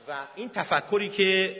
و 0.08 0.26
این 0.34 0.48
تفکری 0.48 1.08
که 1.08 1.56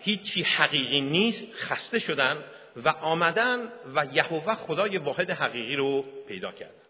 هیچی 0.00 0.42
حقیقی 0.42 1.00
نیست 1.00 1.54
خسته 1.54 1.98
شدن 1.98 2.44
و 2.76 2.88
آمدن 2.88 3.72
و 3.94 4.06
یهوه 4.12 4.54
خدای 4.54 4.98
واحد 4.98 5.30
حقیقی 5.30 5.76
رو 5.76 6.02
پیدا 6.28 6.52
کردن. 6.52 6.83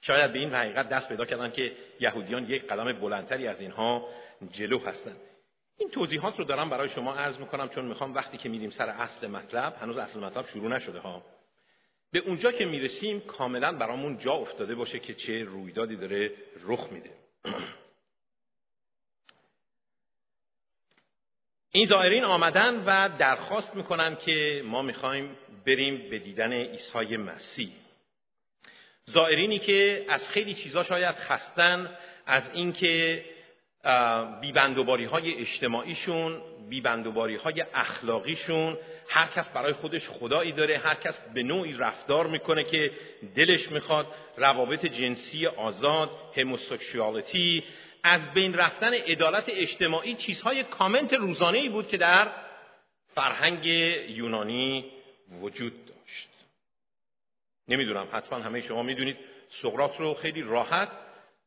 شاید 0.00 0.32
به 0.32 0.38
این 0.38 0.54
حقیقت 0.54 0.88
دست 0.88 1.08
پیدا 1.08 1.24
کردن 1.24 1.50
که 1.50 1.72
یهودیان 2.00 2.50
یک 2.50 2.66
قدم 2.66 2.92
بلندتری 2.92 3.46
از 3.46 3.60
اینها 3.60 4.08
جلو 4.52 4.78
هستند 4.78 5.20
این 5.80 5.90
توضیحات 5.90 6.38
رو 6.38 6.44
دارم 6.44 6.70
برای 6.70 6.88
شما 6.88 7.14
عرض 7.14 7.38
می‌کنم 7.38 7.68
چون 7.68 7.84
می‌خوام 7.84 8.14
وقتی 8.14 8.38
که 8.38 8.48
میریم 8.48 8.70
سر 8.70 8.88
اصل 8.88 9.26
مطلب 9.26 9.76
هنوز 9.80 9.98
اصل 9.98 10.20
مطلب 10.20 10.46
شروع 10.46 10.68
نشده 10.68 10.98
ها. 10.98 11.22
به 12.12 12.18
اونجا 12.18 12.52
که 12.52 12.64
می‌رسیم 12.64 13.20
کاملا 13.20 13.72
برامون 13.72 14.18
جا 14.18 14.32
افتاده 14.32 14.74
باشه 14.74 14.98
که 14.98 15.14
چه 15.14 15.44
رویدادی 15.44 15.96
داره 15.96 16.32
رخ 16.60 16.92
میده. 16.92 17.10
این 21.72 21.86
زائرین 21.86 22.24
آمدن 22.24 22.84
و 22.86 23.08
درخواست 23.18 23.76
می‌کنن 23.76 24.16
که 24.16 24.62
ما 24.64 24.82
می‌خوایم 24.82 25.36
بریم 25.66 26.10
به 26.10 26.18
دیدن 26.18 26.52
عیسی 26.52 27.16
مسیح. 27.16 27.72
زائرینی 29.12 29.58
که 29.58 30.04
از 30.08 30.28
خیلی 30.28 30.54
چیزا 30.54 30.82
شاید 30.82 31.14
خستن 31.14 31.96
از 32.26 32.50
اینکه 32.54 33.24
بیبندوباری 34.40 35.04
های 35.04 35.34
اجتماعیشون 35.34 36.42
بیبندوباری 36.68 37.36
های 37.36 37.64
اخلاقیشون 37.74 38.78
هر 39.08 39.26
کس 39.26 39.52
برای 39.52 39.72
خودش 39.72 40.08
خدایی 40.08 40.52
داره 40.52 40.78
هر 40.78 40.94
کس 40.94 41.20
به 41.34 41.42
نوعی 41.42 41.72
رفتار 41.72 42.26
می‌کنه 42.26 42.64
که 42.64 42.90
دلش 43.36 43.72
می‌خواد 43.72 44.06
روابط 44.36 44.86
جنسی 44.86 45.46
آزاد 45.46 46.10
هموسکشوالیتی 46.36 47.64
از 48.04 48.34
بین 48.34 48.54
رفتن 48.54 48.94
عدالت 48.94 49.44
اجتماعی 49.48 50.14
چیزهای 50.14 50.64
کامنت 50.64 51.12
روزانه 51.12 51.58
ای 51.58 51.68
بود 51.68 51.88
که 51.88 51.96
در 51.96 52.32
فرهنگ 53.14 53.66
یونانی 54.08 54.92
وجود 55.40 55.89
نمی‌دونم 57.70 58.08
حتما 58.12 58.38
همه 58.38 58.60
شما 58.60 58.82
می‌دونید 58.82 59.16
سقراط 59.48 60.00
رو 60.00 60.14
خیلی 60.14 60.42
راحت 60.42 60.88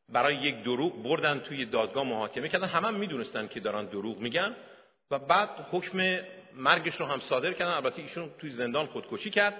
برای 0.08 0.36
یک 0.36 0.64
دروغ 0.64 1.02
بردن 1.02 1.40
توی 1.40 1.66
دادگاه 1.66 2.04
محاکمه 2.04 2.48
کردن. 2.48 2.68
همه 2.68 2.86
هم 2.86 2.94
می‌دونستن 2.94 3.48
که 3.48 3.60
دارن 3.60 3.84
دروغ 3.84 4.18
میگن 4.18 4.56
و 5.10 5.18
بعد 5.18 5.48
حکم 5.48 6.20
مرگش 6.54 6.96
رو 6.96 7.06
هم 7.06 7.18
صادر 7.18 7.52
کردن. 7.52 7.70
البته 7.70 8.02
ایشون 8.02 8.30
توی 8.38 8.50
زندان 8.50 8.86
خودکشی 8.86 9.30
کرد. 9.30 9.54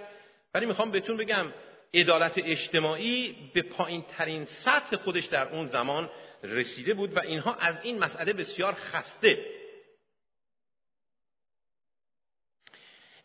ولی 0.54 0.66
می‌خوام 0.66 0.90
بهتون 0.90 1.16
بگم 1.16 1.52
عدالت 1.94 2.38
اجتماعی 2.38 3.36
به 3.54 3.62
پایین 3.62 4.02
ترین 4.02 4.44
سطح 4.44 4.96
خودش 4.96 5.24
در 5.24 5.48
اون 5.48 5.66
زمان 5.66 6.10
رسیده 6.42 6.94
بود 6.94 7.16
و 7.16 7.20
اینها 7.20 7.54
از 7.54 7.84
این 7.84 7.98
مسئله 7.98 8.32
بسیار 8.32 8.72
خسته. 8.72 9.44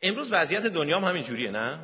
امروز 0.01 0.33
وضعیت 0.33 0.61
دنیا 0.61 0.97
هم 0.99 1.03
همین 1.03 1.23
جوریه 1.23 1.51
نه؟ 1.51 1.79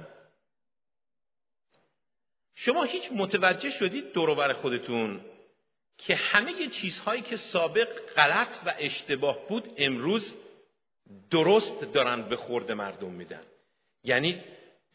شما 2.56 2.84
هیچ 2.84 3.10
متوجه 3.12 3.70
شدید 3.70 4.12
دوروبر 4.12 4.54
خودتون 4.54 5.22
که 5.98 6.16
همه 6.16 6.68
چیزهایی 6.68 7.22
که 7.22 7.36
سابق 7.36 7.88
غلط 8.16 8.58
و 8.66 8.74
اشتباه 8.80 9.48
بود 9.48 9.64
امروز 9.78 10.38
درست 11.32 11.94
دارن 11.94 12.22
به 12.22 12.36
خورد 12.36 12.72
مردم 12.72 13.12
میدن. 13.12 13.42
یعنی 14.04 14.44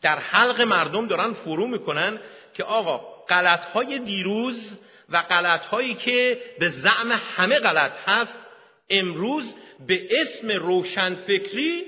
در 0.03 0.19
حلق 0.19 0.61
مردم 0.61 1.07
دارن 1.07 1.33
فرو 1.33 1.67
می‌کنن 1.67 2.21
که 2.55 2.65
آقا 2.65 2.99
غلطهای 3.29 3.99
دیروز 3.99 4.79
و 5.09 5.23
غلطهایی 5.23 5.95
که 5.95 6.43
به 6.59 6.69
زعم 6.69 7.13
همه 7.13 7.59
غلط 7.59 7.93
هست 8.07 8.47
امروز 8.91 9.57
به 9.87 10.09
اسم 10.21 10.51
روشنفکری 10.51 11.85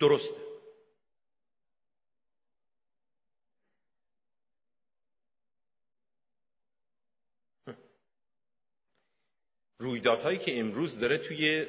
درسته. 0.00 0.39
رویدادهایی 9.80 10.38
که 10.38 10.60
امروز 10.60 10.98
داره 10.98 11.18
توی 11.18 11.66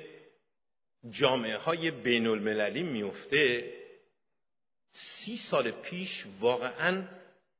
جامعه 1.09 1.57
های 1.57 1.91
بین 1.91 2.27
المللی 2.27 2.83
میفته 2.83 3.73
سی 4.91 5.37
سال 5.37 5.71
پیش 5.71 6.25
واقعا 6.39 7.07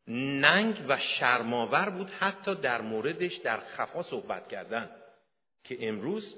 ننگ 0.08 0.86
و 0.90 0.98
شرماور 0.98 1.90
بود 1.90 2.10
حتی 2.10 2.56
در 2.56 2.82
موردش 2.82 3.36
در 3.36 3.60
خفا 3.60 4.04
صحبت 4.04 4.48
کردن 4.48 4.90
که 5.64 5.88
امروز 5.88 6.38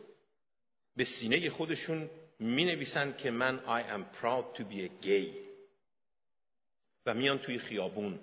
به 0.96 1.03
سینه 1.03 1.50
خودشون 1.50 2.10
می 2.39 2.65
نویسن 2.65 3.17
که 3.17 3.32
من 3.32 3.60
I 3.60 3.84
am 3.96 4.22
proud 4.22 4.58
to 4.58 4.63
be 4.63 4.77
a 4.77 5.05
gay 5.05 5.27
و 7.05 7.13
میان 7.13 7.38
توی 7.38 7.60
خیابون 7.60 8.20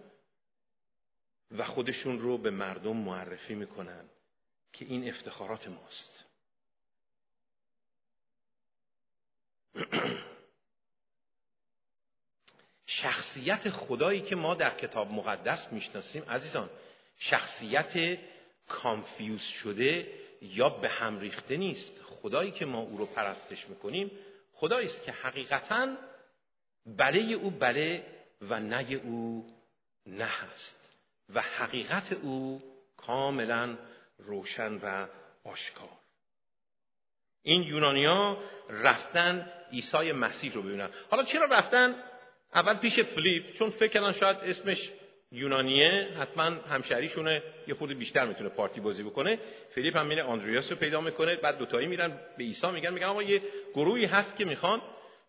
و 1.50 1.64
خودشون 1.64 2.18
رو 2.18 2.38
به 2.38 2.50
مردم 2.50 2.97
معرفی 2.97 3.54
می‌کنن. 3.54 4.04
که 4.72 4.84
این 4.84 5.08
افتخارات 5.08 5.68
ماست. 5.68 6.24
شخصیت 12.86 13.70
خدایی 13.70 14.20
که 14.20 14.36
ما 14.36 14.54
در 14.54 14.78
کتاب 14.78 15.10
مقدس 15.10 15.72
می‌شناسیم 15.72 16.22
عزیزان 16.22 16.70
شخصیت 17.16 18.18
کانفیوز 18.68 19.42
شده 19.42 20.12
یا 20.42 20.68
به 20.68 20.88
هم 20.88 21.18
ریخته 21.18 21.56
نیست. 21.56 22.02
خدایی 22.02 22.50
که 22.50 22.64
ما 22.64 22.80
او 22.80 22.96
رو 22.96 23.06
پرستش 23.06 23.68
می‌کنیم 23.68 24.10
خدایی 24.52 24.86
است 24.86 25.04
که 25.04 25.12
حقیقتا 25.12 25.96
بله 26.86 27.18
او 27.18 27.50
بله 27.50 28.06
و 28.40 28.60
نه 28.60 28.92
او 28.92 29.46
نه 30.06 30.24
هست 30.24 30.96
و 31.34 31.40
حقیقت 31.40 32.12
او 32.12 32.62
کاملا 32.96 33.78
روشن 34.26 34.74
و 34.74 35.06
آشکار. 35.44 35.88
این 37.42 37.62
یونانیا 37.62 38.38
رفتن 38.70 39.52
عیسی 39.72 40.12
مسیح 40.12 40.52
رو 40.54 40.62
ببینن. 40.62 40.90
حالا 41.10 41.22
چرا 41.22 41.44
رفتن؟ 41.44 41.94
اول 42.54 42.74
پیش 42.74 43.00
فلیپ 43.00 43.52
چون 43.52 43.70
فکر 43.70 43.88
کردن 43.92 44.12
شاید 44.12 44.36
اسمش 44.36 44.90
یونانیه 45.32 46.08
حتما 46.20 46.44
همشهریشونه 46.44 47.42
یه 47.66 47.74
خود 47.74 47.98
بیشتر 47.98 48.24
می‌تونه 48.24 48.50
پارتی 48.50 48.80
بازی 48.80 49.02
بکنه. 49.02 49.38
فلیپ 49.68 49.96
هم 49.96 50.06
میره 50.06 50.22
آندریاس 50.22 50.72
رو 50.72 50.78
پیدا 50.78 51.00
می‌کنه 51.00 51.36
بعد 51.36 51.58
دوتایی 51.58 51.86
میرن 51.86 52.20
به 52.38 52.44
عیسی 52.44 52.66
میگن 52.70 52.92
میگن 52.92 53.06
آقا 53.06 53.22
یه 53.22 53.42
گروهی 53.74 54.04
هست 54.04 54.36
که 54.36 54.44
می‌خوان 54.44 54.82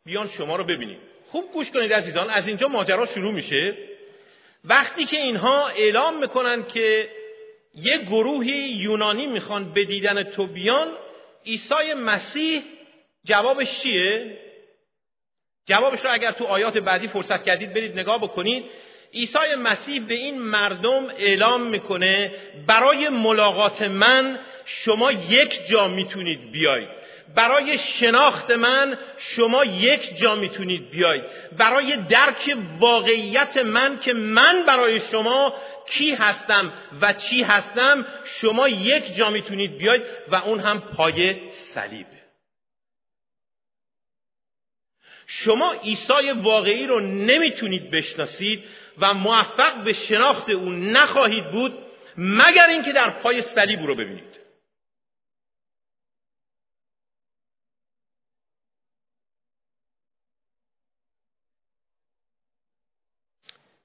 بیان 0.06 0.28
شما 0.28 0.56
رو 0.56 0.64
ببینیم. 0.64 1.00
خوب 1.26 1.52
گوش 1.54 1.72
کنید 1.72 1.94
عزیزان 1.94 2.30
از 2.30 2.48
اینجا 2.48 2.68
ماجرا 2.68 3.06
شروع 3.06 3.34
میشه. 3.34 3.78
وقتی 4.64 5.06
که 5.06 5.18
اینها 5.18 5.68
اعلام 5.68 6.20
می‌کنن 6.20 6.64
که 6.64 7.10
یه 7.76 7.98
گروهی 7.98 8.70
یونانی 8.70 9.28
می‌خوان 9.28 9.74
به 9.74 9.84
دیدن 9.84 10.24
تو 10.24 10.48
بیان. 10.48 10.98
عیسی 11.46 11.94
مسیح 11.98 12.62
جوابش 13.26 13.80
چیه؟ 13.80 14.38
جوابش 15.68 16.00
رو 16.00 16.14
اگر 16.14 16.32
تو 16.32 16.46
آیات 16.46 16.78
بعدی 16.78 17.08
فرصت 17.08 17.44
کردید 17.44 17.74
برید 17.74 18.00
نگاه 18.00 18.22
بکنید. 18.22 18.66
عیسی 19.14 19.56
مسیح 19.58 20.06
به 20.06 20.14
این 20.14 20.40
مردم 20.40 21.06
اعلام 21.18 21.70
می‌کنه 21.70 22.32
برای 22.68 23.10
ملاقات 23.10 23.82
من 23.82 24.40
شما 24.66 25.12
یک 25.12 25.68
جا 25.68 25.88
می‌تونید 25.88 26.52
بیایید. 26.52 27.01
برای 27.36 27.78
شناخت 27.78 28.52
من 28.52 28.98
شما 29.18 29.66
یک 29.66 30.16
جا 30.16 30.36
می‌تونید 30.36 30.90
بیایید 30.90 31.24
برای 31.58 31.98
درک 31.98 32.58
واقعیت 32.80 33.58
من 33.58 34.00
که 34.00 34.14
من 34.14 34.64
برای 34.68 35.00
شما 35.00 35.54
کی 35.90 36.12
هستم 36.12 36.74
و 37.02 37.14
چی 37.14 37.44
هستم 37.44 38.06
شما 38.24 38.68
یک 38.68 39.16
جا 39.16 39.30
می‌تونید 39.30 39.78
بیایید 39.78 40.04
و 40.28 40.36
اون 40.36 40.60
هم 40.60 40.80
پای 40.80 41.50
صلیب. 41.50 42.08
شما 45.28 45.74
عیسی 45.74 46.32
واقعی 46.36 46.88
رو 46.88 47.00
نمی‌تونید 47.00 47.92
بشناسید 47.92 48.64
و 48.98 49.14
موفق 49.14 49.84
به 49.84 49.94
شناخت 49.94 50.50
او 50.50 50.70
نخواهید 50.70 51.52
بود 51.52 51.74
مگر 52.18 52.68
اینکه 52.68 52.92
در 52.92 53.10
پای 53.10 53.42
صلیب 53.42 53.80
او 53.80 53.88
رو 53.88 53.96
ببینید. 53.96 54.40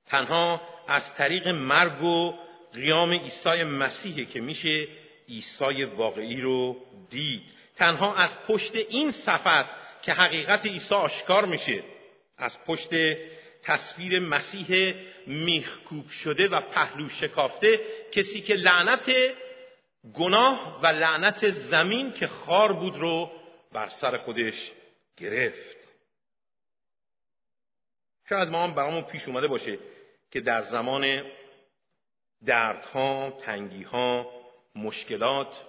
تنها 0.07 0.61
از 0.89 1.15
طریق 1.15 1.49
مرگ 1.49 2.03
و 2.03 2.35
قیام 2.73 3.13
عیسی 3.13 3.65
مسیحه 3.65 4.25
که 4.25 4.41
میشه 4.41 4.89
عیسی 5.29 5.85
واقعی 5.85 6.41
رو 6.41 6.77
دید. 7.11 7.43
تنها 7.77 8.15
از 8.15 8.39
پشت 8.47 8.77
این 8.77 9.11
صفحه 9.11 9.53
است 9.53 9.77
که 10.03 10.13
حقیقت 10.13 10.67
عیسی 10.67 10.95
آشکار 10.95 11.45
میشه. 11.45 11.83
از 12.39 12.65
پشت 12.65 12.91
تصویر 13.63 14.19
مسیح 14.19 14.95
میخکوب 15.27 16.09
شده 16.09 16.49
و 16.49 16.61
پهلو 16.61 17.09
شکافته 17.09 17.81
کسی 18.13 18.41
که 18.41 18.55
لعنت 18.55 19.11
گناه 20.15 20.81
و 20.83 20.87
لعنت 20.87 21.51
زمین 21.51 22.13
که 22.13 22.27
خار 22.27 22.73
بود 22.73 22.97
رو 22.97 23.31
بر 23.73 23.87
سر 23.87 24.19
خودش 24.19 24.73
گرفت. 25.17 25.77
شاید 28.29 28.49
ما 28.49 28.65
هم 28.65 28.75
برامون 28.75 29.03
پیش 29.03 29.29
اومده 29.29 29.47
باشه. 29.47 29.79
که 30.37 30.41
در 30.41 30.63
زمان 30.63 31.23
دردها، 32.47 33.31
تنگیها، 33.31 34.31
مشکلات 34.75 35.65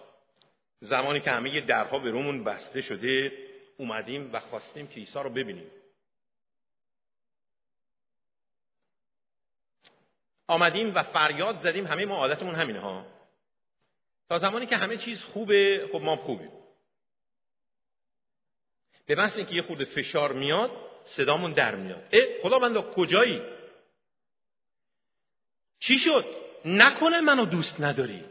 زمانی 0.80 1.20
که 1.20 1.32
همه 1.32 1.62
درها 1.62 2.00
به 2.00 2.12
رومون 2.12 2.44
بسته 2.44 2.82
شده 2.82 3.32
اومدیم 3.78 4.34
و 4.34 4.40
خواستیم 4.40 4.88
که 4.88 4.96
عیسی 4.96 5.20
رو 5.20 5.30
ببینیم. 5.30 5.72
آمدیم 10.48 10.96
و 10.96 11.04
فریاد 11.04 11.58
زدیم 11.58 11.86
همه 11.86 12.06
ما 12.06 12.16
عادتمون 12.16 12.56
همینه 12.56 12.80
ها. 12.80 13.06
تا 14.30 14.38
زمانی 14.38 14.66
که 14.66 14.78
همه 14.78 14.98
چیز 14.98 15.24
خوبه 15.24 15.90
خب 15.92 16.02
ما 16.02 16.16
خوبیم. 16.16 16.52
به 19.06 19.16
محض 19.16 19.38
اینکه 19.38 19.56
یه 19.56 19.62
خورده 19.62 19.86
فشار 19.86 20.34
میاد 20.34 20.72
صدامون 21.04 21.52
در 21.52 21.76
میاد. 21.76 22.04
اه 22.12 22.42
خدا 22.42 22.60
بنده 22.60 22.82
کجایی؟ 22.82 23.57
چی 25.80 25.98
شد؟ 25.98 26.26
نکنه 26.66 27.22
منو 27.22 27.46
دوست 27.46 27.82
نداری. 27.82 28.26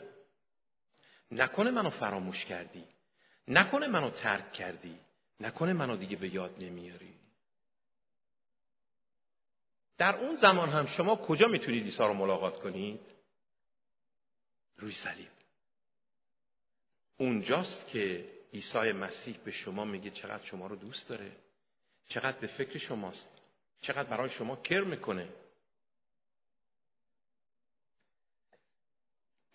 نکنه 1.31 1.71
منو 1.71 1.91
فراموش 1.91 2.45
کردی. 2.45 2.85
نکنه 3.49 3.87
منو 3.87 4.11
ترک 4.11 4.53
کردی. 4.53 4.99
نکنه 5.41 5.73
منو 5.73 5.97
دیگه 5.97 6.17
به 6.17 6.35
یاد 6.35 6.55
نمیاری. 6.59 7.15
در 9.99 10.17
اون 10.17 10.35
زمان 10.35 10.69
هم 10.69 10.87
شما 10.87 11.17
کجا 11.17 11.47
می‌تونید 11.47 11.85
عیسی 11.85 12.03
رو 12.03 12.15
ملاقات 12.15 12.59
کنید؟ 12.61 13.01
روی 14.77 14.93
صلیب 14.93 15.29
اونجاست 17.17 17.89
که 17.89 18.29
عیسی 18.53 18.93
مسیح 18.93 19.37
به 19.45 19.51
شما 19.51 19.85
میگه 19.85 20.11
چقدر 20.11 20.45
شما 20.45 20.67
رو 20.67 20.77
دوست 20.77 21.09
داره. 21.09 21.33
چقدر 22.09 22.39
به 22.39 22.47
فکر 22.47 22.79
شماست. 22.79 23.43
چقدر 23.81 24.09
برای 24.09 24.31
شما 24.31 24.57
کر 24.57 24.81
می‌کنه. 24.81 25.29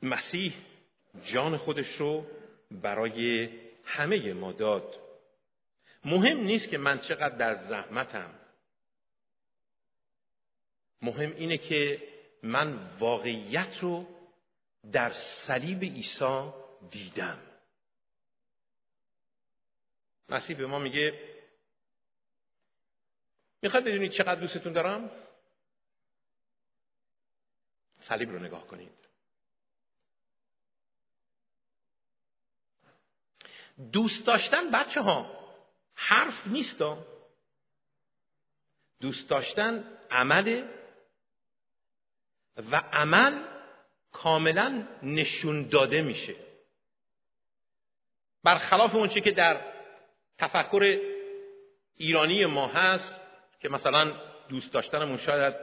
مسیح 0.02 0.54
جان 1.26 1.58
خودش 1.58 1.96
رو 1.96 2.26
برای 2.72 3.50
همه 3.86 4.34
ما 4.34 4.52
داد. 4.52 5.00
مهم 6.06 6.38
نیست 6.38 6.70
که 6.70 6.78
من 6.78 7.00
چقدر 7.00 7.36
در 7.36 7.56
زحمتم. 7.56 8.34
مهم 11.02 11.36
اینه 11.36 11.58
که 11.58 12.08
من 12.44 12.98
واقعیت 13.00 13.78
رو 13.82 14.08
در 14.92 15.10
صلیب 15.10 15.84
عیسی 15.84 16.50
دیدم. 16.92 17.40
مسیح 20.30 20.58
به 20.58 20.66
ما 20.68 20.80
میگه 20.80 21.20
می‌خواد 23.62 23.84
بدونید 23.84 24.12
چقدر 24.12 24.40
دوستتون 24.40 24.74
دارم؟ 24.74 25.12
صلیب 28.00 28.30
رو 28.30 28.40
نگاه 28.40 28.68
کنید. 28.68 29.01
دوست 33.94 34.26
داشتن 34.26 34.72
بچه 34.72 35.02
ها 35.02 35.32
حرف 35.96 36.48
نیست. 36.48 36.84
دوست 39.02 39.30
داشتن 39.30 39.98
عمل. 40.12 40.68
و 42.72 42.76
عمل 42.76 43.44
کاملا 44.12 44.88
نشون 45.04 45.68
داده 45.68 46.02
میشه. 46.02 46.36
برخلاف 48.44 48.96
اونچه 48.96 49.22
که 49.22 49.32
در 49.32 49.62
تفکر 50.38 51.00
ایرانی 51.98 52.46
ما 52.46 52.68
هست 52.68 53.22
که 53.60 53.70
مثلا 53.70 54.14
دوست 54.50 54.74
داشتنمون 54.74 55.18
شاید 55.18 55.56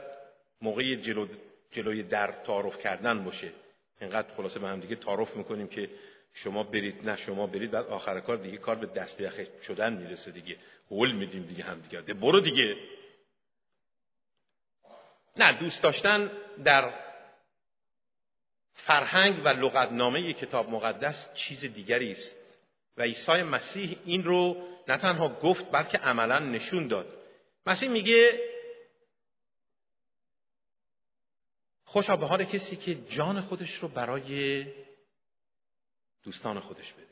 موقع 0.61 0.95
جلو 0.95 1.27
جلوی 1.71 2.03
در 2.03 2.31
تعارف 2.31 2.77
کردن 2.77 3.23
باشه. 3.23 3.53
اینقدر 4.01 4.33
خلاصه 4.35 4.59
به 4.59 4.67
هم 4.67 4.79
دیگه 4.79 4.95
تعارف 4.95 5.35
می‌کنیم 5.35 5.67
که 5.67 5.89
شما 6.33 6.63
برید 6.63 7.09
نه 7.09 7.15
شما 7.15 7.47
برید 7.47 7.71
بعد 7.71 7.85
آخر 7.85 8.19
کار 8.19 8.37
دیگه 8.37 8.57
کار 8.57 8.75
به 8.75 8.85
دست 8.85 9.17
به 9.17 9.47
شدن 9.61 9.93
می‌رسه 9.93 10.31
دیگه. 10.31 10.57
قول 10.89 11.11
میدیم 11.11 11.43
دیگه 11.43 11.63
هم 11.63 11.81
دیگه. 11.81 12.01
برو 12.01 12.41
دیگه. 12.41 12.75
نه 15.37 15.59
دوست 15.59 15.83
داشتن 15.83 16.31
در 16.63 16.93
فرهنگ 18.73 19.45
و 19.45 19.47
لغتنامه 19.47 20.33
کتاب 20.33 20.69
مقدس 20.69 21.33
چیز 21.33 21.65
دیگری 21.65 22.11
است. 22.11 22.59
و 22.97 23.01
عیسی 23.01 23.31
مسیح 23.31 23.97
این 24.05 24.23
رو 24.23 24.67
نه 24.87 24.97
تنها 24.97 25.39
گفت 25.39 25.71
بلکه 25.71 25.97
عملا 25.97 26.39
نشون 26.39 26.87
داد. 26.87 27.17
مسیح 27.65 27.89
میگه 27.89 28.39
خوشا 31.83 32.15
به 32.15 32.25
حال 32.25 32.43
کسی 32.43 32.75
که 32.75 32.95
جان 32.95 33.41
خودش 33.41 33.73
رو 33.73 33.87
برای 33.87 34.65
دوستان 36.23 36.59
خودش 36.59 36.93
بده. 36.93 37.05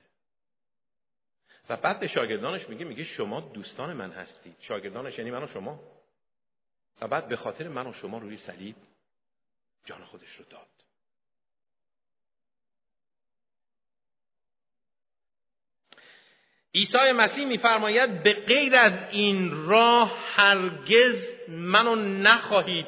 و 1.70 1.78
بعد 1.78 2.00
به 2.00 2.08
شاگردانش 2.08 2.70
میگه 2.70 2.86
میگه 2.86 3.04
شما 3.04 3.42
دوستان 3.42 3.94
من 3.94 4.12
هستید. 4.12 4.56
شاگردانش 4.60 5.18
یعنی 5.18 5.32
من 5.32 5.44
و 5.44 5.48
شما. 5.48 5.80
و 7.02 7.08
بعد 7.08 7.28
به 7.28 7.36
خاطر 7.36 7.68
من 7.68 7.88
و 7.88 7.94
شما 7.94 8.18
روی 8.18 8.38
صلیب 8.38 8.76
جان 9.86 10.06
خودش 10.06 10.36
رو 10.36 10.46
داد. 10.50 10.68
عیسی 16.76 17.12
مسیح 17.16 17.46
میفرماید 17.46 18.24
به 18.24 18.34
غیر 18.34 18.76
از 18.76 19.10
این 19.12 19.68
راه 19.68 20.18
هرگز 20.36 21.28
منو 21.50 21.96
نخواهید 21.96 22.88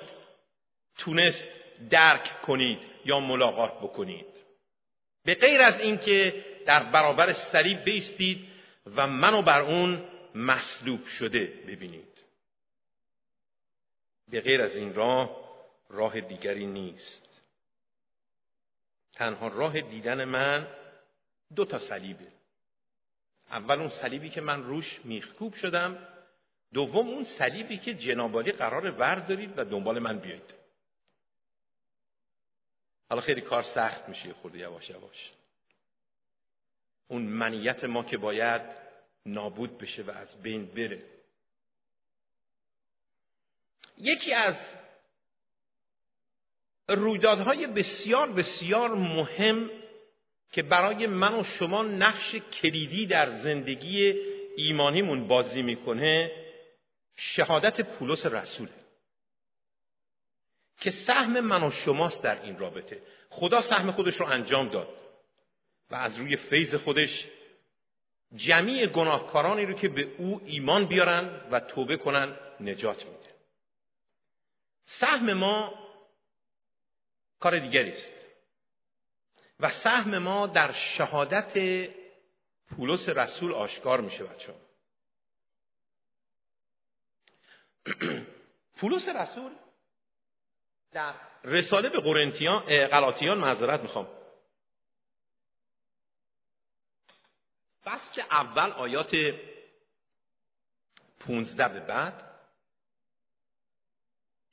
تونست 0.98 1.48
درک 1.90 2.42
کنید 2.42 2.80
یا 3.06 3.20
ملاقات 3.20 3.74
بکنید. 3.74 4.39
به 5.30 5.36
غیر 5.36 5.62
از 5.62 5.80
اینکه 5.80 6.46
در 6.66 6.84
برابر 6.84 7.34
صلیب 7.34 7.84
بیستید 7.84 8.48
و 8.96 9.08
منو 9.08 9.42
بر 9.42 9.62
اون 9.62 10.04
مصلوب 10.36 11.06
شده 11.06 11.46
ببینید. 11.68 12.24
به 14.32 14.42
غیر 14.42 14.62
از 14.62 14.76
این 14.76 14.94
راه 14.94 15.36
راه 15.90 16.22
دیگری 16.22 16.66
نیست. 16.66 17.44
تنها 19.14 19.48
راه 19.48 19.82
دیدن 19.82 20.24
من 20.24 20.68
دو 21.56 21.66
تا 21.66 21.80
صلیبه. 21.80 22.28
اول 23.52 23.80
اون 23.80 23.88
صلیبی 23.88 24.30
که 24.30 24.42
من 24.42 24.64
روش 24.64 25.00
میخکوب 25.04 25.54
شدم 25.54 26.08
دوم 26.74 27.08
اون 27.08 27.24
صلیبی 27.24 27.78
که 27.78 27.94
جنابالی 27.94 28.52
قرار 28.52 28.92
وردارید 28.92 29.54
و 29.58 29.66
دنبال 29.66 30.00
من 30.00 30.20
بیایید. 30.20 30.59
حالا 33.10 33.22
خیلی 33.22 33.42
کار 33.42 33.62
سخت 33.62 34.10
میشه 34.10 34.34
خود 34.34 34.56
یواش 34.56 34.90
یواش. 34.90 35.32
اون 37.08 37.22
منیت 37.22 37.84
ما 37.84 38.04
که 38.04 38.18
باید 38.18 38.62
نابود 39.26 39.78
بشه 39.78 40.04
و 40.04 40.12
از 40.12 40.42
بین 40.42 40.66
بره. 40.66 41.04
یکی 43.98 44.34
از 44.34 44.74
رویدادهای 46.90 47.68
بسیار 47.68 48.32
بسیار 48.32 48.96
مهم 48.96 49.70
که 50.52 50.64
برای 50.64 51.08
من 51.08 51.40
و 51.40 51.44
شما 51.44 51.84
نقش 51.84 52.36
کلیدی 52.36 53.06
در 53.06 53.30
زندگی 53.30 54.14
ایمانیمون 54.58 55.28
بازی 55.28 55.62
می‌کنه 55.62 56.32
شهادت 57.16 57.82
پولس 57.82 58.26
رسوله. 58.26 58.72
که 60.80 60.90
سهم 60.90 61.40
من 61.40 61.64
و 61.64 61.72
شماست 61.72 62.24
در 62.24 62.42
این 62.42 62.60
رابطه. 62.60 63.02
خدا 63.30 63.62
سهم 63.62 63.92
خودش 63.92 64.16
رو 64.16 64.26
انجام 64.26 64.70
داد 64.70 64.90
و 65.92 65.96
از 65.96 66.18
روی 66.18 66.36
فیض 66.36 66.76
خودش 66.76 67.28
جمیع 68.36 68.88
گناهکارانی 68.88 69.66
رو 69.66 69.74
که 69.74 69.90
به 69.90 70.02
او 70.18 70.42
ایمان 70.46 70.88
بیارن 70.88 71.42
و 71.52 71.60
توبه 71.60 71.98
کنن 71.98 72.38
نجات 72.60 73.06
میده. 73.06 73.30
سهم 74.86 75.34
ما 75.34 75.74
کار 77.40 77.60
دیگری 77.60 77.90
است 77.90 78.14
و 79.60 79.70
سهم 79.70 80.18
ما 80.18 80.48
در 80.48 80.72
شهادت 80.72 81.54
پولس 82.76 83.10
رسول 83.10 83.54
آشکار 83.54 84.02
میشه 84.02 84.24
بچه 84.24 84.54
پولس 88.80 89.10
رسول 89.10 89.52
در 90.92 91.14
رساله 91.44 91.90
به 91.90 92.00
قرنتیان 92.00 92.88
غلاطیان 92.88 93.38
معذرت 93.38 93.80
می‌خوام. 93.80 94.08
که 98.14 98.24
اول 98.24 98.72
آیات 98.72 99.12
15 101.20 101.68
به 101.68 101.80
بعد 101.80 102.24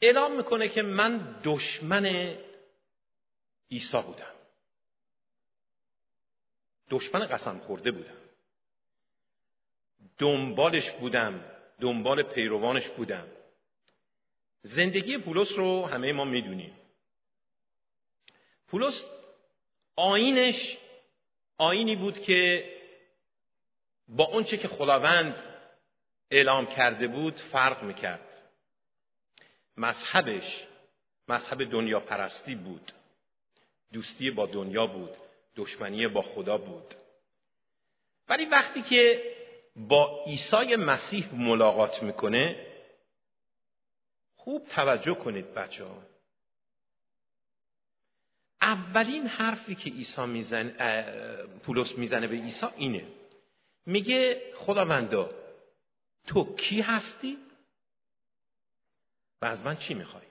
اعلام 0.01 0.37
می‌کنه 0.37 0.69
که 0.69 0.83
من 0.83 1.41
دشمن 1.45 2.07
عیسی 3.71 4.03
بودم. 4.03 4.35
دشمن 6.91 7.27
قسم 7.27 7.59
خورده 7.59 7.91
بودم. 7.91 8.17
دنبالش 10.19 10.91
بودم 10.91 11.45
دنبال 11.81 12.23
پیروانش 12.23 12.89
بودم. 12.89 13.29
زندگی 14.63 15.19
پولس 15.19 15.53
رو 15.53 15.87
همه 15.87 16.13
ما 16.13 16.25
می‌دونیم. 16.25 16.73
پولس 18.69 19.11
آینش 19.97 20.79
آینی 21.59 21.97
بود 21.97 22.21
که 22.23 22.71
با 24.09 24.25
اونچه 24.25 24.57
که 24.57 24.69
خداوند 24.69 25.43
اعلام 26.31 26.67
کرده 26.67 27.09
بود 27.09 27.41
فرق 27.41 27.83
می‌کرد. 27.83 28.29
مذهبش 29.77 30.67
مذهب 31.29 31.71
دنیا 31.71 32.01
پرستی 32.01 32.55
بود. 32.55 32.93
دوستی 33.93 34.31
با 34.31 34.47
دنیا 34.47 34.87
بود 34.87 35.11
دشمنی 35.57 36.09
با 36.09 36.23
خدا 36.23 36.59
بود. 36.59 36.95
ولی 38.29 38.45
وقتی 38.45 38.83
که 38.83 39.23
با 39.77 40.25
عیسی 40.27 40.77
مسیح 40.77 41.35
ملاقات 41.35 42.03
می‌کنه 42.03 42.67
خوب 44.47 44.69
توجه 44.69 45.15
کنید 45.15 45.55
بچه 45.55 45.85
ها 45.85 46.03
اولین 48.63 49.27
حرفی 49.27 49.75
که 49.75 49.91
عیسی 49.91 50.27
میزن 50.27 50.69
پولس 51.59 51.99
می‌زنه 51.99 52.27
به 52.27 52.37
عیسی 52.37 52.67
اینه. 52.77 53.09
میگه 53.87 54.53
خداوندا 54.55 55.31
تو 56.27 56.57
کی 56.57 56.81
هستی 56.81 57.39
و 59.43 59.45
از 59.45 59.65
من 59.65 59.77
چی 59.77 59.95
می‌خوای؟ 59.95 60.27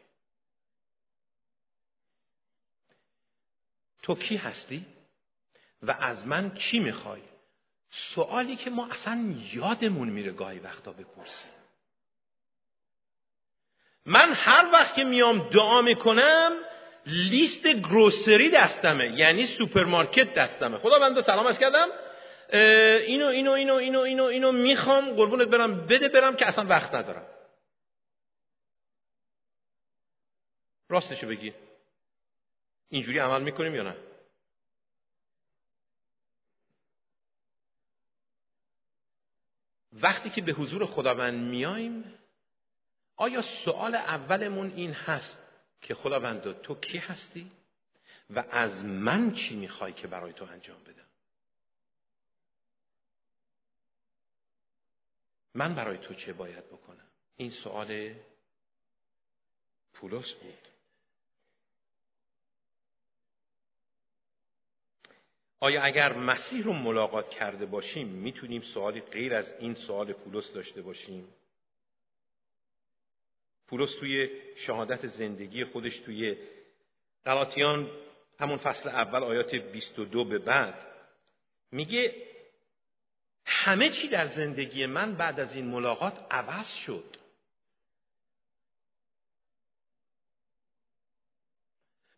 تو 4.01 4.15
کی 4.15 4.35
هستی 4.35 4.85
و 5.81 5.91
از 5.91 6.27
من 6.27 6.55
چی 6.55 6.79
می‌خوای؟ 6.79 7.21
سوالی 7.89 8.55
که 8.55 8.69
ما 8.69 8.87
اصلا 8.87 9.35
یادمون 9.53 10.09
میره 10.09 10.31
گاهی 10.31 10.59
وقتا 10.59 10.91
بپرسیم. 10.93 11.54
من 14.05 14.33
هر 14.33 14.69
وقت 14.73 14.95
که 14.95 15.03
میام 15.03 15.49
دعا 15.49 15.81
می‌کنم 15.81 16.51
لیست 17.05 17.67
grocery 17.67 18.49
دستمه 18.49 19.17
یعنی 19.17 19.45
سوپرمارکت 19.45 20.33
دستمه. 20.33 20.77
خدا 20.77 20.99
بنده 20.99 21.21
سلام 21.21 21.45
عرض 21.47 21.59
کردم. 21.59 21.87
اینو 23.07 23.27
اینو 23.27 23.51
اینو 23.51 23.73
اینو 23.73 23.99
اینو 23.99 24.23
اینو 24.23 24.51
می‌خوام 24.51 25.15
قربونت 25.15 25.47
برم 25.47 25.85
بده 25.87 26.07
برم 26.07 26.35
که 26.35 26.47
اصلا 26.47 26.65
وقت 26.65 26.95
ندارم. 26.95 27.27
راستشو 30.89 31.27
بگی. 31.27 31.53
اینجوری 32.89 33.19
عمل 33.19 33.41
می‌کنیم 33.41 33.75
یا 33.75 33.83
نه؟ 33.83 33.95
وقتی 39.93 40.29
که 40.29 40.41
به 40.41 40.51
حضور 40.51 40.85
خداوند 40.85 41.49
میایم 41.49 42.19
آیا 43.17 43.41
سوال 43.41 43.95
اولمون 43.95 44.71
این 44.71 44.91
هست 44.93 45.43
که 45.81 45.95
خداوند 45.95 46.61
تو 46.61 46.75
کی 46.75 46.97
هستی 46.97 47.51
و 48.29 48.43
از 48.51 48.85
من 48.85 49.33
چی 49.33 49.55
می‌خوای 49.55 49.93
که 49.93 50.07
برای 50.07 50.33
تو 50.33 50.45
انجام 50.45 50.83
بدم؟ 50.83 51.05
من 55.53 55.75
برای 55.75 55.97
تو 55.97 56.13
چه 56.13 56.33
باید 56.33 56.65
بکنم؟ 56.67 57.07
این 57.37 57.49
سوال 57.49 58.15
پولس 59.93 60.33
بود. 60.33 60.67
آیا 65.59 65.83
اگر 65.83 66.13
مسیح 66.13 66.63
رو 66.63 66.73
ملاقات 66.73 67.29
کرده 67.29 67.65
باشیم 67.65 68.07
می‌تونیم 68.07 68.61
سوالی 68.61 69.01
غیر 69.01 69.35
از 69.35 69.53
این 69.59 69.75
سوال 69.75 70.13
پولس 70.13 70.53
داشته 70.53 70.81
باشیم؟ 70.81 71.27
پولس 73.67 73.95
توی 73.99 74.29
شهادت 74.55 75.07
زندگی 75.07 75.65
خودش 75.65 75.99
توی 75.99 76.37
غلاطیان 77.25 77.91
همون 78.39 78.57
فصل 78.57 78.89
اول 78.89 79.23
آیات 79.23 79.55
22 79.55 80.25
به 80.25 80.39
بعد 80.39 80.87
میگه 81.71 82.15
همه 83.45 83.89
چی 83.89 84.07
در 84.07 84.25
زندگی 84.25 84.85
من 84.85 85.15
بعد 85.15 85.39
از 85.39 85.55
این 85.55 85.65
ملاقات 85.65 86.19
عوض 86.31 86.73
شد. 86.73 87.17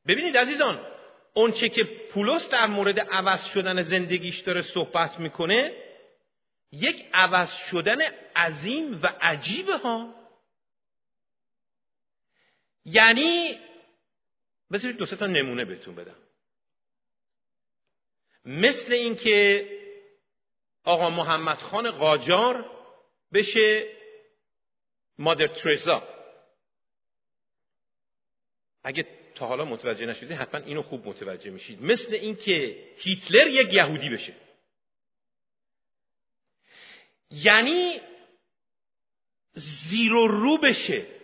ببینید 0.08 0.38
عزیزان 0.38 0.86
اونچه 1.34 1.70
که 1.70 1.84
پولس 2.14 2.50
در 2.50 2.68
مورد 2.68 3.00
عوض 3.00 3.46
شدن 3.46 3.82
زندگیش 3.82 4.40
داره 4.40 4.62
صحبت 4.62 5.20
می‌کنه 5.20 5.84
یک 6.72 7.06
عوض 7.14 7.52
شدن 7.52 7.98
عظیم 8.36 9.00
و 9.04 9.08
عجیبه 9.22 9.78
ها. 9.78 10.27
یعنی 12.88 13.60
بذارید 14.72 14.98
دو 14.98 15.06
تا 15.06 15.26
نمونه 15.26 15.66
بهتون 15.66 15.96
بدم. 15.96 16.16
مثل 18.46 18.94
اینکه 18.94 19.68
آقا 20.84 21.10
محمد 21.10 21.58
خان 21.58 21.92
قاجار 21.92 22.66
بشه 23.34 23.94
مادر 25.18 25.48
ترزا 25.48 26.04
اگه 28.84 29.06
تا 29.36 29.48
حالا 29.48 29.66
متوجه 29.66 30.06
نشدید 30.06 30.32
حتما 30.32 30.62
اینو 30.62 30.82
خوب 30.82 31.08
متوجه 31.08 31.52
میشید. 31.52 31.82
مثل 31.82 32.14
اینکه 32.14 32.84
هیتلر 32.98 33.48
یک 33.48 33.74
یهودی 33.74 34.10
بشه. 34.10 34.34
یعنی 37.32 38.02
زیر 39.52 40.14
و 40.14 40.28
رو 40.28 40.58
بشه. 40.58 41.17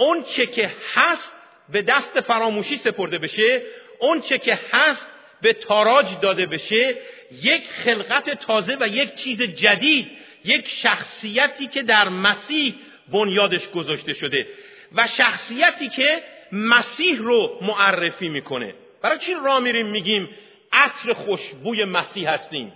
اون 0.00 0.22
چه 0.22 0.46
که 0.46 0.72
هست 0.94 1.34
به 1.68 1.82
دست 1.82 2.20
فراموشی 2.20 2.76
سپرده 2.76 3.18
بشه 3.18 3.62
اون 3.98 4.20
چه 4.20 4.38
که 4.38 4.58
هست 4.72 5.12
به 5.42 5.52
تاراج 5.52 6.06
داده 6.22 6.46
بشه 6.46 6.96
یک 7.42 7.68
خلقت 7.68 8.30
تازه 8.30 8.76
و 8.80 8.86
یک 8.86 9.14
چیز 9.14 9.42
جدید 9.42 10.10
یک 10.44 10.68
شخصیتی 10.68 11.66
که 11.66 11.82
در 11.82 12.08
مسیح 12.08 12.74
بنیادش 13.12 13.70
گذاشته 13.70 14.12
شده 14.12 14.46
و 14.92 15.06
شخصیتی 15.06 15.88
که 15.88 16.22
مسیح 16.52 17.18
رو 17.18 17.58
معرفی 17.62 18.28
می‌کنه. 18.28 18.74
برای 19.02 19.18
چی 19.18 19.34
را 19.44 19.60
میریم 19.60 19.86
میگیم؟ 19.86 20.28
عطر 20.72 21.12
خوشبوی 21.12 21.84
مسیح 21.84 22.30
هستیم. 22.30 22.72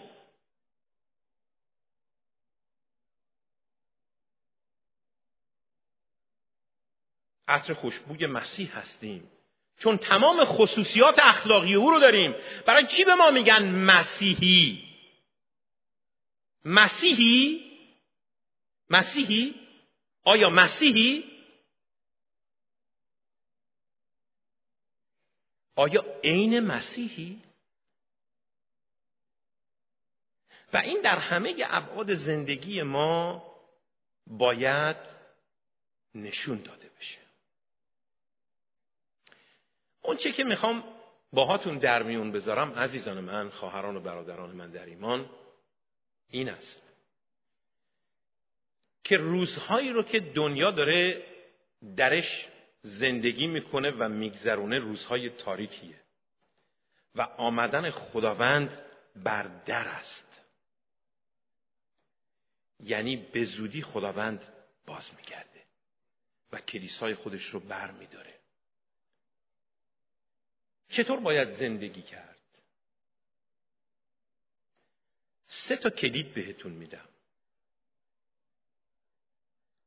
عطر 7.53 7.75
خوشبوی 7.75 8.27
مسیح 8.27 8.79
هستیم. 8.79 9.31
چون 9.79 9.97
تمام 9.97 10.45
خصوصیات 10.45 11.19
اخلاقی 11.19 11.75
او 11.75 11.91
رو 11.91 12.01
داریم. 12.01 12.35
برای 12.67 12.87
چی 12.87 13.05
به 13.05 13.15
ما 13.15 13.31
میگن 13.31 13.65
مسیحی؟ 13.65 14.85
مسیحی؟ 16.65 17.65
مسیحی؟ 18.91 19.55
آیا 20.25 20.51
مسیحی؟ 20.51 21.25
آیا 25.77 26.05
عین 26.25 26.61
مسیحی؟ 26.61 27.43
و 30.73 30.77
این 30.77 31.01
در 31.01 31.19
همه 31.19 31.55
ابعاد 31.65 32.15
زندگی 32.15 32.83
ما 32.83 33.45
باید 34.27 34.97
نشون 36.15 36.62
داده 36.62 36.91
بشه 36.99 37.19
اون 40.03 40.17
چه 40.17 40.33
که 40.33 40.45
می‌خوام 40.45 40.85
باهاتون 41.33 41.79
در 41.79 42.03
میون 42.03 42.33
بذارم 42.33 42.73
عزیزان 42.73 43.21
من 43.21 43.51
خواهران 43.51 43.97
و 43.97 44.01
برادران 44.01 44.51
من 44.51 44.71
در 44.71 44.87
ایمان 44.87 45.31
این 46.29 46.49
است 46.49 46.93
که 49.05 49.17
روزهایی 49.17 49.91
رو 49.91 50.03
که 50.03 50.21
دنیا 50.21 50.71
داره 50.71 51.27
درش 51.97 52.49
زندگی 52.83 53.47
می‌کنه 53.47 53.91
و 53.91 54.09
میگذرونه 54.09 54.79
روزهای 54.79 55.31
تاریکیه 55.31 56.01
و 57.15 57.23
آمدن 57.23 57.91
خداوند 57.91 58.79
بر 59.17 59.43
در 59.43 59.88
است. 59.88 60.43
یعنی 62.81 63.17
به 63.17 63.45
زودی 63.45 63.83
خداوند 63.83 64.45
باز 64.87 65.11
میگرده 65.17 65.62
و 66.53 66.61
کلیسای 66.61 67.15
خودش 67.15 67.45
رو 67.45 67.61
بر 67.61 67.91
میداره 67.91 68.41
چطور 70.92 71.20
باید 71.20 71.52
زندگی 71.52 72.02
کرد؟ 72.02 72.38
سه 75.46 75.76
تا 75.76 75.90
کلید 75.90 76.35
بهتون 76.35 76.72
میدم. 76.72 77.09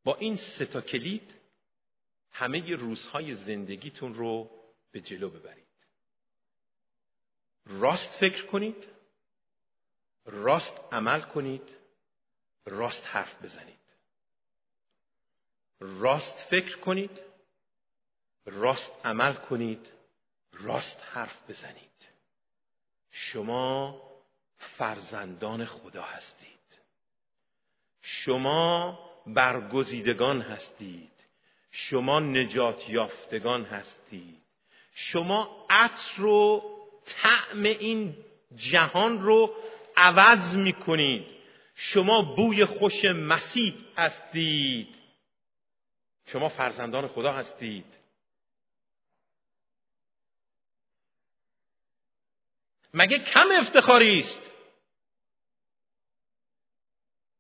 با 0.03 0.15
این 0.15 0.37
سه 0.37 0.65
تا 0.65 0.81
کلید 0.81 1.33
همه 2.31 2.75
روزهای 2.75 3.35
زندگیتون 3.35 4.13
رو 4.13 4.51
به 4.91 5.01
جلو 5.01 5.29
ببرید. 5.29 5.65
راست 7.65 8.19
فکر 8.19 8.45
کنید 8.45 8.87
راست 10.25 10.79
عمل 10.91 11.21
کنید 11.21 11.75
راست 12.65 13.05
حرف 13.05 13.43
بزنید. 13.43 13.79
راست 15.79 16.49
فکر 16.49 16.77
کنید 16.77 17.21
راست 18.45 18.91
عمل 19.05 19.33
کنید 19.33 19.94
راست 20.59 21.03
حرف 21.13 21.49
بزنید. 21.49 22.09
شما 23.11 24.01
فرزندان 24.57 25.65
خدا 25.65 26.01
هستید. 26.01 26.79
شما 28.01 28.99
برگزیدگان 29.27 30.41
هستید. 30.41 31.11
شما 31.71 32.19
نجات 32.19 32.89
یافتگان 32.89 33.65
هستید. 33.65 34.41
شما 34.93 35.65
عطر 35.69 36.17
رو 36.17 36.63
طعم 37.05 37.63
این 37.63 38.17
جهان 38.55 39.21
رو 39.21 39.55
عوض 39.97 40.57
می 40.57 40.73
کنید 40.73 41.25
شما 41.75 42.35
بوی 42.37 42.65
خوش 42.65 43.05
مسیح 43.05 43.73
هستید. 43.97 44.95
شما 46.25 46.49
فرزندان 46.49 47.07
خدا 47.07 47.33
هستید. 47.33 47.85
مگه 52.95 53.19
کم 53.19 53.51
افتخاری 53.51 54.19
است؟ 54.19 54.51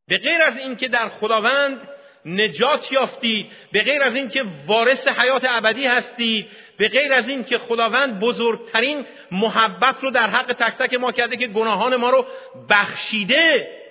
به 0.07 0.17
غیر 0.17 0.41
از 0.41 0.57
اینکه 0.57 0.87
در 0.87 1.09
خداوند 1.09 1.89
نجات 2.25 2.91
یافتید 2.91 3.51
به 3.71 3.81
غیر 3.83 4.03
از 4.03 4.15
اینکه 4.15 4.43
وارث 4.65 5.07
حیات 5.07 5.45
ابدی 5.49 5.85
هستید 5.85 6.47
به 6.77 6.87
غیر 6.87 7.13
از 7.13 7.29
اینکه 7.29 7.57
خداوند 7.57 8.19
بزرگترین 8.19 9.05
محبت 9.31 10.03
رو 10.03 10.11
در 10.11 10.29
حق 10.29 10.53
تک 10.53 10.77
تک 10.77 10.93
ما 10.93 11.11
کرده 11.11 11.37
که 11.37 11.47
گناهان 11.47 11.95
ما 11.95 12.09
رو 12.09 12.25
بخشیده. 12.69 13.81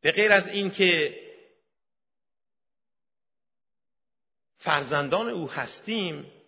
به 0.00 0.12
غیر 0.12 0.32
از 0.32 0.48
اینکه 0.48 1.16
فرزندان 4.58 5.28
او 5.28 5.50
هستیم 5.50 6.41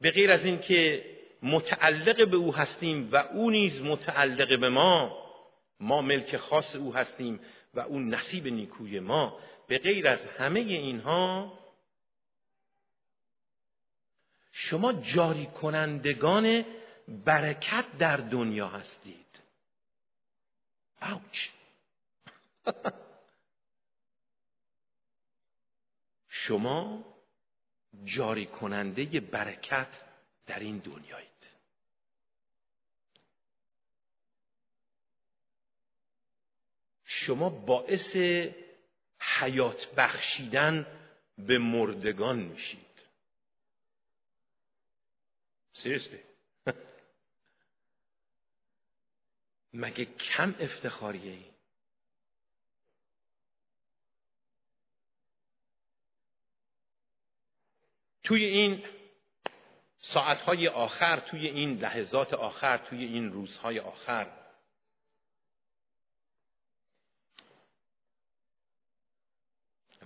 به 0.00 0.10
غیر 0.10 0.32
از 0.32 0.44
اینکه 0.44 1.04
متعلق 1.42 2.30
به 2.30 2.36
او 2.36 2.54
هستیم 2.54 3.08
و 3.12 3.16
او 3.16 3.50
نیز 3.50 3.82
متعلق 3.82 4.60
به 4.60 4.68
ما 4.68 5.26
ما 5.80 6.02
ملک 6.02 6.36
خاص 6.36 6.76
او 6.76 6.94
هستیم 6.94 7.40
و 7.74 7.80
او 7.80 8.00
نصیب 8.00 8.46
نیکوی 8.46 9.00
ما 9.00 9.38
به 9.68 9.78
غیر 9.78 10.08
از 10.08 10.24
همه 10.24 10.60
اینها 10.60 11.58
شما 14.52 14.92
جاری 14.92 15.46
کنندگان 15.46 16.64
برکت 17.08 17.84
در 17.98 18.16
دنیا 18.16 18.68
هستید. 18.68 19.40
اوچ 21.02 21.48
شما 26.28 27.04
جاری 28.04 28.46
کننده 28.46 29.20
برکت 29.20 30.00
در 30.46 30.58
این 30.58 30.78
دنیایید. 30.78 31.30
شما 37.04 37.48
باعث 37.48 38.16
حیات 39.20 39.94
بخشیدن 39.96 40.86
به 41.38 41.58
مردگان 41.58 42.38
میشید. 42.38 42.86
سیرسلی 45.72 46.18
مگه 49.74 50.04
کم 50.04 50.54
افتخاریه 50.60 51.32
ای 51.32 51.49
توی 58.30 58.44
این 58.44 58.82
ساعتهای 59.98 60.68
آخر 60.68 61.20
توی 61.20 61.46
این 61.46 61.78
لحظات 61.78 62.34
آخر 62.34 62.78
توی 62.78 63.04
این 63.04 63.32
روزهای 63.32 63.78
آخر. 63.78 64.26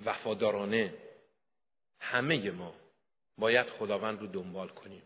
وفادارانه 0.05 0.95
همه 2.01 2.51
ما 2.51 2.75
باید 3.39 3.67
خداوند 3.67 4.21
رو 4.21 4.27
دنبال 4.27 4.69
کنیم. 4.69 5.03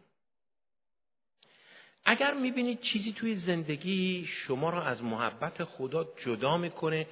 اگر 2.05 2.35
می‌بینید 2.35 2.81
چیزی 2.81 3.13
توی 3.13 3.35
زندگی 3.35 4.25
شما 4.29 4.71
را 4.71 4.83
از 4.83 5.03
محبت 5.05 5.65
خدا 5.65 6.05
جدا 6.05 6.57
می‌کنه 6.57 7.07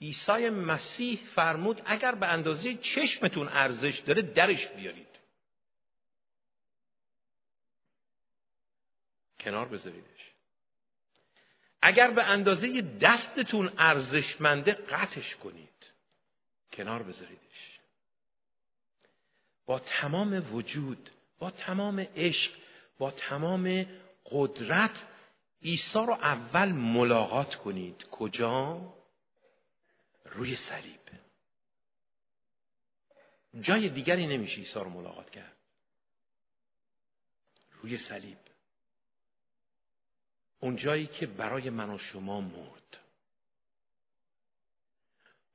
عیسی 0.00 0.48
مسیح 0.48 1.20
فرمود 1.34 1.82
اگر 1.84 2.14
به 2.14 2.26
اندازه 2.26 2.74
چشمتون 2.74 3.48
ارزش 3.48 3.98
داره 3.98 4.22
درش 4.22 4.68
بیارید. 4.68 5.09
کنار 9.40 9.68
بذاریدش. 9.68 10.30
اگر 11.82 12.10
به 12.10 12.24
اندازه 12.24 12.82
دستتون 12.82 13.72
ارزشمنده 13.78 14.72
قطعش 14.72 15.36
کنید 15.36 15.90
کنار 16.72 17.02
بذاریدش. 17.02 17.80
با 19.66 19.78
تمام 19.78 20.54
وجود 20.54 21.10
با 21.38 21.50
تمام 21.50 22.00
عشق 22.00 22.52
با 22.98 23.10
تمام 23.10 23.86
قدرت 24.24 25.06
عیسی 25.62 25.98
رو 25.98 26.12
اول 26.12 26.72
ملاقات 26.72 27.54
کنید. 27.54 28.06
کجا؟ 28.10 28.80
روی 30.24 30.56
صلیب. 30.56 31.00
جای 33.60 33.88
دیگری 33.88 34.26
نمیشه 34.26 34.56
عیسی 34.56 34.78
رو 34.78 34.88
ملاقات 34.88 35.30
کرد. 35.30 35.56
روی 37.82 37.96
صلیب. 37.96 38.38
اون 40.60 40.76
جایی 40.76 41.06
که 41.06 41.26
برای 41.26 41.70
من 41.70 41.90
و 41.90 41.98
شما 41.98 42.40
مرد. 42.40 42.98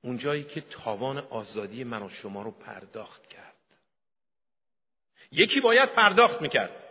اون 0.02 0.18
جایی 0.18 0.44
که 0.44 0.62
تاوان 0.62 1.18
آزادی 1.18 1.84
من 1.84 2.04
و 2.04 2.10
شما 2.10 2.42
رو 2.42 2.52
پرداخت 2.52 3.28
کرد. 3.28 3.56
یکی 5.32 5.62
باید 5.62 5.94
پرداخت 5.94 6.42
می‌کرد. 6.42 6.82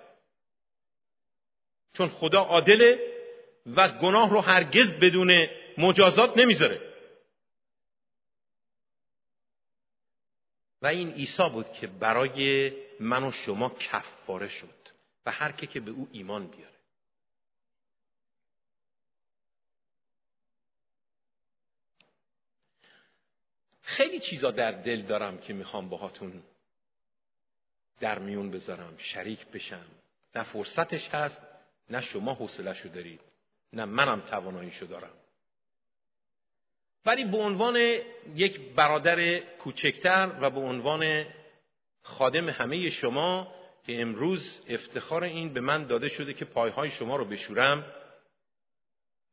چون 1.93 2.09
خدا 2.09 2.41
عادله 2.41 2.99
و 3.67 3.89
گناه 3.89 4.31
رو 4.31 4.41
هرگز 4.41 4.93
بدون 4.93 5.47
مجازات 5.79 6.37
نمی‌ذاره. 6.37 6.95
و 10.83 10.87
این 10.87 11.13
عیسی 11.13 11.49
بود 11.49 11.73
که 11.73 11.87
برای 11.87 12.73
من 13.01 13.25
و 13.25 13.31
شما 13.31 13.69
کفاره 13.69 14.49
شد 14.49 14.89
و 15.27 15.31
هر 15.31 15.53
که 15.53 15.67
که 15.67 15.81
به 15.81 15.91
او 15.91 16.09
ایمان 16.13 16.47
بیاره 16.47 16.74
خیلی 23.85 24.21
چیزا 24.21 24.51
در 24.51 24.73
دل 24.73 25.03
دارم 25.03 25.39
که 25.39 25.53
می‌خوام 25.53 25.89
باهاتون 25.89 26.43
در 28.01 28.19
میون 28.19 28.51
بذارم 28.51 28.95
شریک 28.99 29.47
بشم. 29.47 29.87
نه 30.35 30.43
فرصتش 30.43 31.09
هست 31.09 31.43
نه 31.91 32.01
شما 32.01 32.35
حوصلهشو 32.35 32.89
دارید. 32.89 33.21
نه 33.73 33.85
منم 33.85 34.21
تواناییشو 34.21 34.87
دارم. 34.87 35.13
ولی 37.07 37.25
به 37.25 37.37
عنوان 37.37 37.77
یک 38.35 38.61
برادر 38.61 39.39
کوچکتر 39.39 40.33
و 40.41 40.51
به 40.51 40.61
عنوان 40.61 41.27
خادم 42.03 42.49
همه 42.49 42.91
شما 42.91 43.55
که 43.87 44.01
امروز 44.03 44.65
افتخار 44.69 45.25
این 45.25 45.53
به 45.53 45.61
من 45.61 45.87
داده 45.87 46.09
شده 46.09 46.35
که 46.35 46.45
پایهای 46.45 46.91
شما 46.91 47.17
رو 47.17 47.25
بشورم 47.25 47.93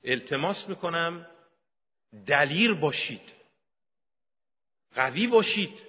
التماس 0.04 0.70
می‌کنم 0.70 1.28
دلیر 2.28 2.74
باشید. 2.74 3.41
قوی 4.96 5.28
باشید. 5.28 5.82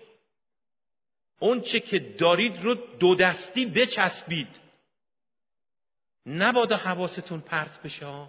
اون 1.38 1.60
چه 1.60 1.80
که 1.80 1.98
دارید 1.98 2.62
رو 2.62 2.74
دو 2.74 3.14
دستی 3.14 3.66
بچسبید. 3.66 4.60
نبادا 6.26 6.76
حواستون 6.76 7.40
پرت 7.40 7.82
بشه 7.82 8.26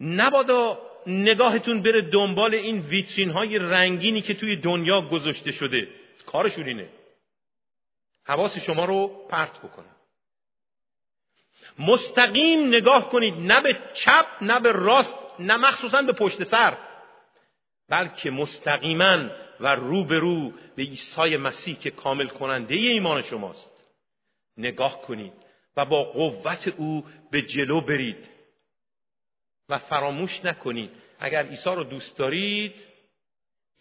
نبادا 0.00 0.90
نگاهتون 1.06 1.82
بره 1.82 2.10
دنبال 2.10 2.54
این 2.54 2.78
ویترین 2.80 3.30
های 3.30 3.58
رنگینی 3.58 4.22
که 4.22 4.34
توی 4.34 4.56
دنیا 4.56 5.00
گذاشته 5.00 5.52
شده. 5.52 5.88
کارشون 6.26 6.66
اینه. 6.66 6.88
حواس 8.24 8.58
شما 8.58 8.84
رو 8.84 9.26
پرت 9.28 9.58
بکنه 9.58 9.88
مستقیم 11.78 12.68
نگاه 12.68 13.10
کنید. 13.10 13.34
نه 13.34 13.62
به 13.62 13.78
چپ 13.92 14.26
نه 14.40 14.60
به 14.60 14.72
راست 14.72 15.18
نه 15.38 15.56
مخصوصا 15.56 16.02
به 16.02 16.12
پشت 16.12 16.42
سر. 16.42 16.89
بلکه 17.90 18.30
مستقیما 18.30 19.30
و 19.60 19.74
رو 19.74 20.04
به 20.04 20.18
رو 20.18 20.50
به 20.50 20.82
عیسی 20.82 21.36
مسیح 21.36 21.76
که 21.76 21.90
کامل 21.90 22.28
کننده 22.28 22.74
ایمان 22.74 23.22
شماست. 23.22 23.88
نگاه 24.56 25.02
کنید 25.02 25.32
و 25.76 25.84
با 25.84 26.04
قوت 26.04 26.68
او 26.68 27.06
به 27.30 27.42
جلو 27.42 27.80
برید. 27.80 28.30
و 29.68 29.78
فراموش 29.78 30.44
نکنید 30.44 30.90
اگر 31.18 31.46
عیسی 31.46 31.70
رو 31.70 31.84
دوست 31.84 32.18
دارید 32.18 32.84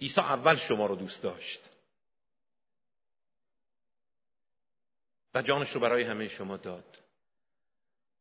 عیسی 0.01 0.21
اول 0.21 0.55
شما 0.55 0.85
رو 0.85 0.95
دوست 0.95 1.23
داشت. 1.23 1.69
و 5.33 5.41
جانش 5.41 5.69
رو 5.69 5.79
برای 5.79 6.03
همه 6.03 6.27
شما 6.27 6.57
داد. 6.57 6.99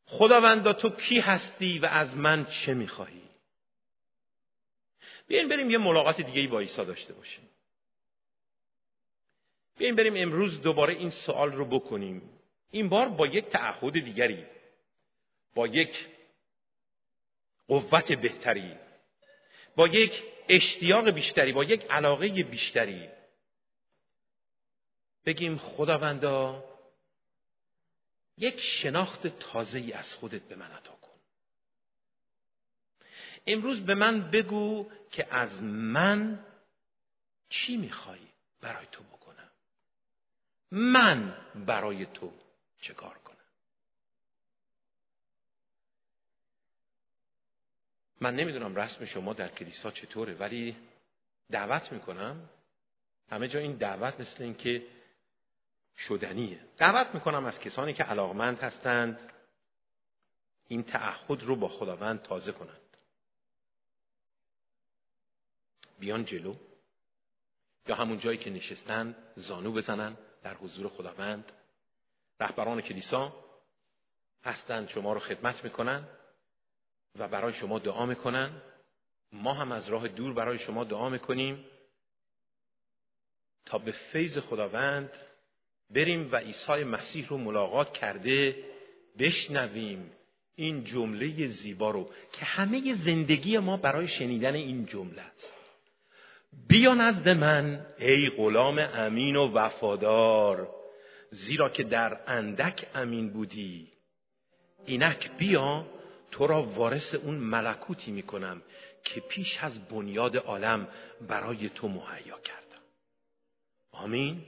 خداوندا 0.05 0.72
تو 0.72 0.90
کی 0.90 1.20
هستی 1.20 1.79
و 1.79 1.87
از 1.87 2.16
من 2.16 2.46
چه 2.46 2.74
می‌خواهی؟ 2.74 3.22
بیاین 5.28 5.48
بریم 5.48 5.70
یه 5.70 5.78
ملاقات 5.78 6.20
دیگه 6.20 6.48
با 6.48 6.60
عیسی 6.60 6.84
داشته 6.84 7.14
باشیم. 7.14 7.48
بیاین 9.78 9.94
بریم 9.94 10.14
امروز 10.16 10.62
دوباره 10.62 10.94
این 10.94 11.10
سوال 11.10 11.52
رو 11.52 11.64
بکنیم. 11.64 12.30
این 12.70 12.88
بار 12.88 13.08
با 13.08 13.26
یک 13.26 13.44
تعهد 13.44 13.92
دیگری 13.92 14.46
با 15.54 15.66
یک 15.66 16.06
قوت 17.68 18.12
بهتری 18.12 18.76
با 19.76 19.88
یک 19.88 20.22
اشتیاق 20.48 21.10
بیشتری 21.10 21.52
با 21.52 21.64
یک 21.64 21.86
علاقه 21.90 22.28
بیشتری. 22.28 23.08
بگیم 25.26 25.58
خداوندا 25.58 26.64
یک 28.38 28.60
شناخت 28.60 29.26
تازه 29.26 29.78
ای 29.78 29.92
از 29.92 30.14
خودت 30.14 30.42
به 30.42 30.56
من 30.56 30.70
عطا 30.70 30.97
امروز 33.48 33.87
به 33.87 33.94
من 33.94 34.30
بگو 34.30 34.90
که 35.11 35.34
از 35.34 35.62
من 35.62 36.44
چی 37.48 37.76
می‌خوای 37.76 38.20
برای 38.61 38.87
تو 38.92 39.02
بکنم؟ 39.02 39.50
من 40.70 41.37
برای 41.66 42.06
تو 42.06 42.32
چه 42.80 42.94
کار 42.94 43.18
کنم؟ 43.18 43.37
من 48.20 48.34
نمی‌دونم 48.34 48.76
رسم 48.76 49.04
شما 49.04 49.32
در 49.32 49.48
کلیسا 49.48 49.90
چطوره 49.90 50.34
ولی 50.34 50.76
دعوت 51.50 51.92
می‌کنم. 51.92 52.50
همه 53.30 53.48
جا 53.48 53.58
این 53.58 53.76
دعوت 53.76 54.20
مثل 54.20 54.42
اینکه 54.42 54.87
شدنیه. 55.98 56.61
دعوت 56.76 57.14
می‌کنم 57.14 57.44
از 57.44 57.61
کسانی 57.61 57.94
که 57.94 58.02
علاقمند 58.02 58.58
هستند 58.58 59.32
این 60.68 60.82
تعهد 60.82 61.42
رو 61.42 61.56
با 61.56 61.68
خداوند 61.68 62.22
تازه 62.22 62.52
کنند. 62.52 62.88
بیان 65.98 66.24
جلو 66.24 66.54
یا 67.87 67.94
همون 67.94 68.18
جایی 68.18 68.38
که 68.38 68.50
نشستن 68.50 69.16
زانو 69.37 69.72
بزنن 69.72 70.16
در 70.42 70.54
حضور 70.54 70.88
خداوند. 70.88 71.52
رهبران 72.40 72.80
کلیسا 72.80 73.44
هستند 74.44 74.88
شما 74.88 75.12
رو 75.12 75.20
خدمت 75.20 75.64
می‌کنن 75.64 76.08
و 77.18 77.28
برای 77.28 77.52
شما 77.52 77.78
دعا 77.78 78.06
می‌کنن. 78.06 78.62
ما 79.32 79.54
هم 79.54 79.72
از 79.72 79.88
راه 79.88 80.08
دور 80.08 80.34
برای 80.34 80.58
شما 80.58 80.84
دعا 80.84 81.08
می‌کنیم 81.08 81.64
تا 83.66 83.78
به 83.78 83.92
فیض 83.92 84.38
خداوند 84.38 85.11
بریم 85.90 86.28
و 86.32 86.37
عیسی 86.37 86.84
مسیح 86.84 87.28
رو 87.28 87.38
ملاقات 87.38 87.92
کرده 87.92 88.64
بشنویم 89.18 90.12
این 90.54 90.84
جمله 90.84 91.46
زیبا 91.46 91.90
رو 91.90 92.11
که 92.32 92.44
همه 92.44 92.94
زندگی 92.94 93.58
ما 93.58 93.76
برای 93.76 94.08
شنیدن 94.08 94.54
این 94.54 94.87
جمله 94.87 95.22
است. 95.22 95.57
بیا 96.68 96.94
نزد 96.94 97.28
من. 97.28 97.87
ای 97.98 98.30
غلام 98.37 98.78
امین 98.78 99.37
و 99.37 99.52
وفادار 99.52 100.68
زیرا 101.30 101.68
که 101.68 101.82
در 101.84 102.20
اندک 102.26 102.87
امین 102.94 103.32
بودی. 103.32 103.92
اینک 104.84 105.30
بیا 105.38 105.87
تو 106.30 106.46
را 106.46 106.62
وارث 106.62 107.14
اون 107.14 107.34
ملکوتی 107.34 108.11
می‌کنم 108.11 108.62
که 109.04 109.20
پیش 109.20 109.58
از 109.62 109.88
بنیاد 109.88 110.37
عالم 110.37 110.88
برای 111.28 111.68
تو 111.68 111.88
مهیا 111.88 112.38
کردم. 112.44 112.82
آمین. 113.92 114.42